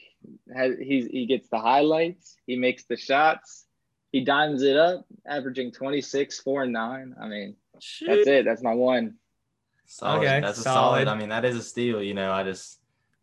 has, 0.54 0.74
he's 0.80 1.06
he 1.06 1.26
gets 1.26 1.48
the 1.48 1.58
highlights, 1.58 2.36
he 2.46 2.56
makes 2.56 2.84
the 2.84 2.96
shots, 2.96 3.66
he 4.12 4.22
dimes 4.24 4.62
it 4.62 4.76
up, 4.76 5.06
averaging 5.26 5.72
26, 5.72 6.40
4 6.40 6.62
and 6.64 6.72
9. 6.72 7.14
I 7.20 7.28
mean, 7.28 7.56
that's 7.74 8.02
it. 8.26 8.44
That's 8.44 8.62
my 8.62 8.72
one. 8.74 9.14
Solid. 9.86 10.18
Okay, 10.18 10.40
that's 10.40 10.58
a 10.58 10.62
solid. 10.62 11.04
solid. 11.04 11.08
I 11.08 11.14
mean, 11.16 11.28
that 11.30 11.44
is 11.44 11.56
a 11.56 11.62
steal. 11.62 12.02
You 12.02 12.14
know, 12.14 12.32
I 12.32 12.42
just, 12.42 12.80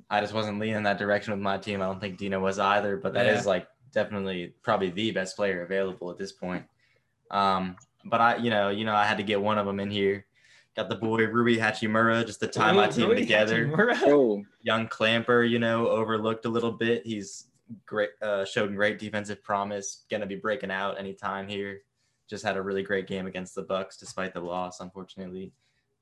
I 0.09 0.21
just 0.21 0.33
wasn't 0.33 0.59
leaning 0.59 0.83
that 0.83 0.97
direction 0.97 1.31
with 1.33 1.41
my 1.41 1.57
team. 1.57 1.81
I 1.81 1.85
don't 1.85 1.99
think 1.99 2.17
Dino 2.17 2.39
was 2.39 2.59
either. 2.59 2.97
But 2.97 3.13
that 3.13 3.27
is 3.27 3.43
Yeah. 3.43 3.49
like 3.49 3.67
definitely 3.91 4.53
probably 4.63 4.89
the 4.89 5.11
best 5.11 5.35
player 5.35 5.63
available 5.63 6.09
at 6.11 6.17
this 6.17 6.31
point. 6.31 6.65
Um, 7.31 7.75
but 8.05 8.21
I, 8.21 8.35
you 8.37 8.49
know, 8.49 8.69
you 8.69 8.85
know, 8.85 8.93
I 8.95 9.05
had 9.05 9.17
to 9.17 9.23
get 9.23 9.41
one 9.41 9.57
of 9.57 9.65
them 9.65 9.79
in 9.79 9.89
here. 9.91 10.25
Got 10.75 10.89
the 10.89 10.95
boy 10.95 11.27
Rui 11.27 11.57
Hachimura 11.57 12.25
just 12.25 12.39
to 12.39 12.47
tie 12.47 12.71
my 12.71 12.87
team 12.87 13.07
Rui 13.09 13.15
together. 13.19 13.67
Hachimura. 13.67 13.97
Oh, 14.05 14.43
Young 14.63 14.87
Clamper, 14.87 15.43
you 15.49 15.59
know, 15.59 15.87
overlooked 15.87 16.45
a 16.45 16.49
little 16.49 16.71
bit. 16.71 17.05
He's 17.05 17.47
great, 17.85 18.09
uh, 18.21 18.43
showed 18.45 18.75
great 18.75 18.97
defensive 18.99 19.43
promise. 19.43 20.05
Gonna 20.09 20.25
be 20.25 20.35
breaking 20.35 20.71
out 20.71 20.99
anytime 20.99 21.47
here. 21.47 21.81
Just 22.27 22.43
had 22.43 22.57
a 22.57 22.61
really 22.61 22.81
great 22.83 23.05
game 23.07 23.27
against 23.27 23.53
the 23.53 23.61
Bucks, 23.61 23.97
despite 23.97 24.33
the 24.33 24.39
loss, 24.39 24.79
unfortunately. 24.79 25.51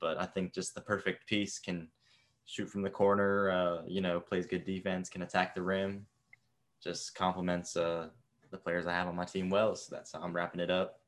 But 0.02 0.20
I 0.20 0.26
think 0.26 0.52
just 0.52 0.74
the 0.74 0.80
perfect 0.82 1.26
piece 1.28 1.58
can 1.60 1.88
shoot 2.44 2.68
from 2.68 2.82
the 2.82 2.90
corner. 2.90 3.50
Uh, 3.50 3.82
you 3.86 4.00
know, 4.02 4.20
plays 4.20 4.46
good 4.46 4.64
defense, 4.66 5.08
can 5.08 5.22
attack 5.22 5.54
the 5.54 5.62
rim. 5.62 6.04
Just 6.82 7.14
complements 7.14 7.76
uh, 7.76 8.08
the 8.50 8.58
players 8.58 8.86
I 8.86 8.92
have 8.92 9.06
on 9.08 9.14
my 9.16 9.24
team 9.24 9.48
well. 9.48 9.74
So 9.76 9.94
that's 9.94 10.12
how 10.12 10.20
I'm 10.20 10.34
wrapping 10.34 10.60
it 10.60 10.70
up. 10.70 10.98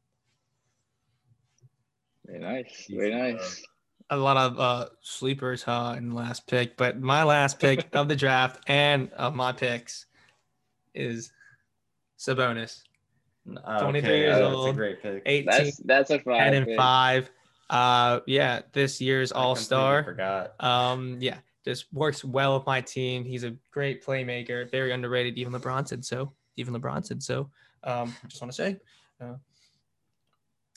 very 2.24 2.38
nice. 2.38 2.87
Very 2.88 3.12
nice. 3.14 3.62
a 4.11 4.16
lot 4.16 4.37
of 4.37 4.61
uh 4.61 4.87
sleepers 5.00 5.62
huh 5.62 5.94
in 5.96 6.11
the 6.11 6.14
last 6.14 6.46
pick 6.46 6.76
but 6.76 7.00
my 7.00 7.22
last 7.24 7.59
pick 7.59 7.88
of 7.94 8.07
the 8.07 8.14
draft 8.14 8.62
and 8.66 9.11
of 9.14 9.35
my 9.35 9.50
picks 9.50 10.07
is 10.94 11.33
Sabonis 12.18 12.83
Uh, 13.64 13.80
23 13.83 14.18
years 14.18 14.40
old. 14.40 14.66
that's 14.66 14.72
a 14.72 14.76
great 14.76 15.02
pick. 15.02 15.22
18 15.26 15.46
That's 15.46 15.76
that's 15.78 16.11
a 16.11 16.18
five. 16.20 16.38
10 16.52 16.54
and 16.54 16.66
pick. 16.66 16.76
5 16.76 17.30
uh 17.70 18.20
yeah 18.27 18.61
this 18.72 19.00
year's 19.00 19.33
all-star 19.33 20.05
Forgot. 20.05 20.62
um 20.62 21.16
yeah 21.20 21.38
just 21.64 21.90
works 21.92 22.24
well 22.24 22.59
with 22.59 22.66
my 22.66 22.81
team 22.81 23.24
he's 23.24 23.44
a 23.44 23.57
great 23.72 24.05
playmaker 24.05 24.70
very 24.70 24.92
underrated 24.92 25.38
even 25.38 25.53
LeBron 25.53 25.88
said 25.88 26.05
so 26.05 26.33
even 26.57 26.74
LeBron 26.74 27.05
said 27.05 27.22
so 27.22 27.50
um 27.85 28.14
just 28.29 28.42
want 28.42 28.53
to 28.53 28.57
say 28.57 28.77
uh, 29.20 29.35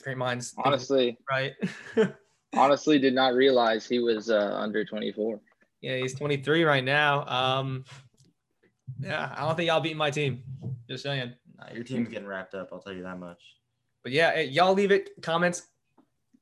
great 0.02 0.16
minds 0.16 0.54
Honestly, 0.64 1.18
right 1.30 1.54
honestly, 2.54 2.98
did 2.98 3.14
not 3.14 3.34
realize 3.34 3.86
he 3.86 3.98
was 3.98 4.30
uh, 4.30 4.56
under 4.58 4.84
24. 4.84 5.40
Yeah, 5.80 5.96
he's 5.96 6.14
23 6.14 6.64
right 6.64 6.84
now. 6.84 7.26
Um, 7.26 7.84
yeah, 9.00 9.32
I 9.36 9.42
don't 9.42 9.56
think 9.56 9.70
I'll 9.70 9.80
beat 9.80 9.96
my 9.96 10.10
team. 10.10 10.42
Just 10.88 11.04
saying. 11.04 11.32
Nah, 11.56 11.72
your 11.74 11.84
team's 11.84 12.08
getting 12.08 12.26
wrapped 12.26 12.54
up. 12.54 12.70
I'll 12.72 12.80
tell 12.80 12.92
you 12.92 13.02
that 13.02 13.18
much. 13.18 13.40
But 14.02 14.12
yeah, 14.12 14.32
eh, 14.34 14.42
y'all 14.42 14.74
leave 14.74 14.90
it 14.90 15.10
comments 15.22 15.62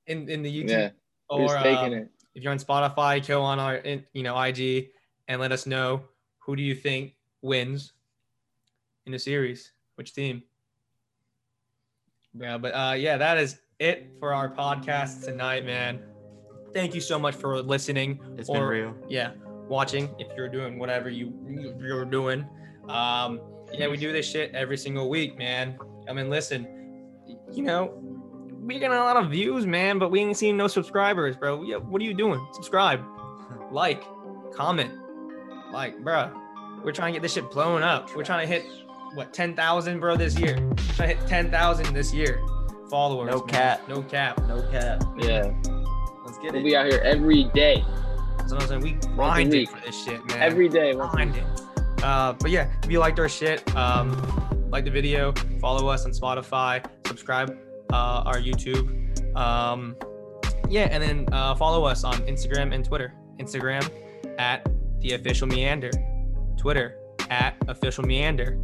in 0.06 0.28
in 0.28 0.42
the 0.42 0.50
YouTube 0.64 0.70
Yeah, 0.70 0.90
or 1.28 1.48
taking 1.62 1.92
it? 1.92 2.08
if 2.34 2.42
you're 2.42 2.52
on 2.52 2.58
Spotify, 2.58 3.26
go 3.26 3.42
on 3.42 3.58
our 3.58 3.76
in- 3.76 4.04
you 4.12 4.22
know 4.22 4.38
IG 4.40 4.90
and 5.28 5.40
let 5.40 5.52
us 5.52 5.66
know 5.66 6.02
who 6.38 6.54
do 6.56 6.62
you 6.62 6.74
think 6.74 7.14
wins 7.42 7.92
in 9.06 9.12
the 9.12 9.18
series, 9.18 9.72
which 9.96 10.12
team. 10.14 10.42
Yeah, 12.38 12.58
but 12.58 12.72
uh, 12.72 12.94
yeah, 12.96 13.16
that 13.16 13.38
is 13.38 13.58
it 13.78 14.10
for 14.18 14.32
our 14.34 14.48
podcast 14.54 15.24
tonight, 15.24 15.64
man. 15.64 16.00
Thank 16.74 16.94
you 16.94 17.00
so 17.00 17.18
much 17.18 17.34
for 17.34 17.60
listening. 17.62 18.20
It's 18.36 18.50
been 18.50 18.62
or- 18.62 18.68
real. 18.68 18.94
yeah, 19.08 19.32
watching 19.68 20.14
if 20.18 20.28
you're 20.36 20.48
doing 20.48 20.78
whatever 20.78 21.08
you 21.08 21.32
you're 21.80 22.04
doing. 22.04 22.46
Um, 22.88 23.40
yeah, 23.72 23.88
we 23.88 23.96
do 23.96 24.12
this 24.12 24.28
shit 24.30 24.54
every 24.54 24.76
single 24.76 25.08
week, 25.08 25.36
man. 25.38 25.78
I 26.08 26.12
mean, 26.12 26.30
listen, 26.30 26.66
you 27.52 27.62
know, 27.64 28.15
we 28.66 28.80
getting 28.80 28.96
a 28.96 29.04
lot 29.04 29.16
of 29.16 29.30
views, 29.30 29.64
man, 29.64 29.98
but 29.98 30.10
we 30.10 30.20
ain't 30.20 30.36
seen 30.36 30.56
no 30.56 30.66
subscribers, 30.66 31.36
bro. 31.36 31.62
Yeah, 31.62 31.76
what 31.76 32.02
are 32.02 32.04
you 32.04 32.14
doing? 32.14 32.44
Subscribe, 32.52 33.02
like, 33.70 34.02
comment, 34.52 34.92
like, 35.72 36.02
bro. 36.02 36.32
We're 36.84 36.92
trying 36.92 37.12
to 37.12 37.16
get 37.16 37.22
this 37.22 37.32
shit 37.32 37.50
blown 37.50 37.82
up. 37.82 38.14
We're 38.14 38.24
trying 38.24 38.46
to 38.46 38.52
hit 38.52 38.66
what 39.14 39.32
10,000, 39.32 40.00
bro, 40.00 40.16
this 40.16 40.38
year. 40.38 40.56
trying 40.94 41.08
to 41.10 41.16
hit 41.16 41.26
10,000 41.26 41.94
this 41.94 42.12
year. 42.12 42.40
Followers. 42.90 43.30
No 43.30 43.38
man. 43.38 43.48
cap. 43.48 43.88
No 43.88 44.02
cap. 44.02 44.38
No 44.46 44.62
cap. 44.70 45.02
Yeah, 45.16 45.52
Let's 46.24 46.38
get 46.38 46.52
we'll 46.52 46.60
it. 46.60 46.64
be 46.64 46.76
out 46.76 46.86
here 46.86 47.00
every 47.04 47.44
day, 47.54 47.84
That's 48.38 48.52
what 48.52 48.62
I'm 48.62 48.68
saying. 48.68 48.82
We 48.82 48.92
grind 49.14 49.54
it 49.54 49.68
for 49.68 49.80
this 49.80 50.04
shit, 50.04 50.24
man. 50.26 50.42
every 50.42 50.68
day. 50.68 50.94
once 50.94 51.14
a 51.14 51.24
week. 51.24 51.42
Uh, 52.02 52.34
but 52.34 52.50
yeah, 52.50 52.70
if 52.84 52.90
you 52.90 52.98
liked 52.98 53.18
our 53.18 53.28
shit, 53.28 53.74
um, 53.74 54.68
like 54.70 54.84
the 54.84 54.90
video, 54.90 55.32
follow 55.60 55.88
us 55.88 56.04
on 56.04 56.12
Spotify, 56.12 56.84
subscribe 57.06 57.56
uh, 57.92 58.22
our 58.26 58.36
YouTube. 58.38 59.36
Um, 59.36 59.96
yeah, 60.68 60.88
and 60.90 61.02
then 61.02 61.28
uh, 61.32 61.54
follow 61.54 61.84
us 61.84 62.04
on 62.04 62.14
Instagram 62.22 62.74
and 62.74 62.84
Twitter. 62.84 63.14
Instagram 63.38 63.88
at 64.38 64.66
the 65.00 65.12
official 65.12 65.46
meander, 65.46 65.90
Twitter 66.56 66.98
at 67.30 67.56
official 67.68 68.04
meander. 68.04 68.58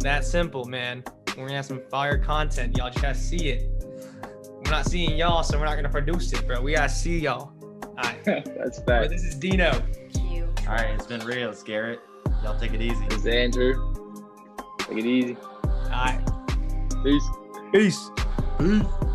That 0.00 0.24
simple, 0.24 0.64
man. 0.64 1.02
We're 1.28 1.44
gonna 1.44 1.56
have 1.56 1.66
some 1.66 1.82
fire 1.90 2.18
content. 2.18 2.76
Y'all 2.76 2.88
just 2.88 3.02
gotta 3.02 3.14
see 3.14 3.48
it. 3.48 3.70
We're 4.48 4.70
not 4.70 4.86
seeing 4.86 5.16
y'all, 5.16 5.42
so 5.42 5.58
we're 5.58 5.66
not 5.66 5.76
gonna 5.76 5.88
produce 5.88 6.32
it, 6.32 6.46
bro. 6.46 6.62
We 6.62 6.74
gotta 6.74 6.88
see 6.88 7.18
y'all. 7.18 7.52
All 7.82 7.94
right. 7.96 8.24
That's 8.24 8.80
Bro, 8.80 9.08
this 9.08 9.22
is 9.22 9.34
Dino. 9.34 9.72
Q. 10.14 10.48
All 10.66 10.74
right, 10.74 10.90
it's 10.90 11.06
been 11.06 11.24
real. 11.24 11.50
It's 11.50 11.62
Garrett. 11.62 12.00
Y'all 12.42 12.58
take 12.58 12.74
it 12.74 12.82
easy. 12.82 13.04
This 13.08 13.20
is 13.20 13.26
Andrew. 13.26 13.94
Take 14.78 14.98
it 14.98 15.06
easy. 15.06 15.36
All 15.64 15.90
right. 15.90 16.20
Peace. 17.02 17.28
Peace. 17.72 18.10
Peace. 18.58 19.05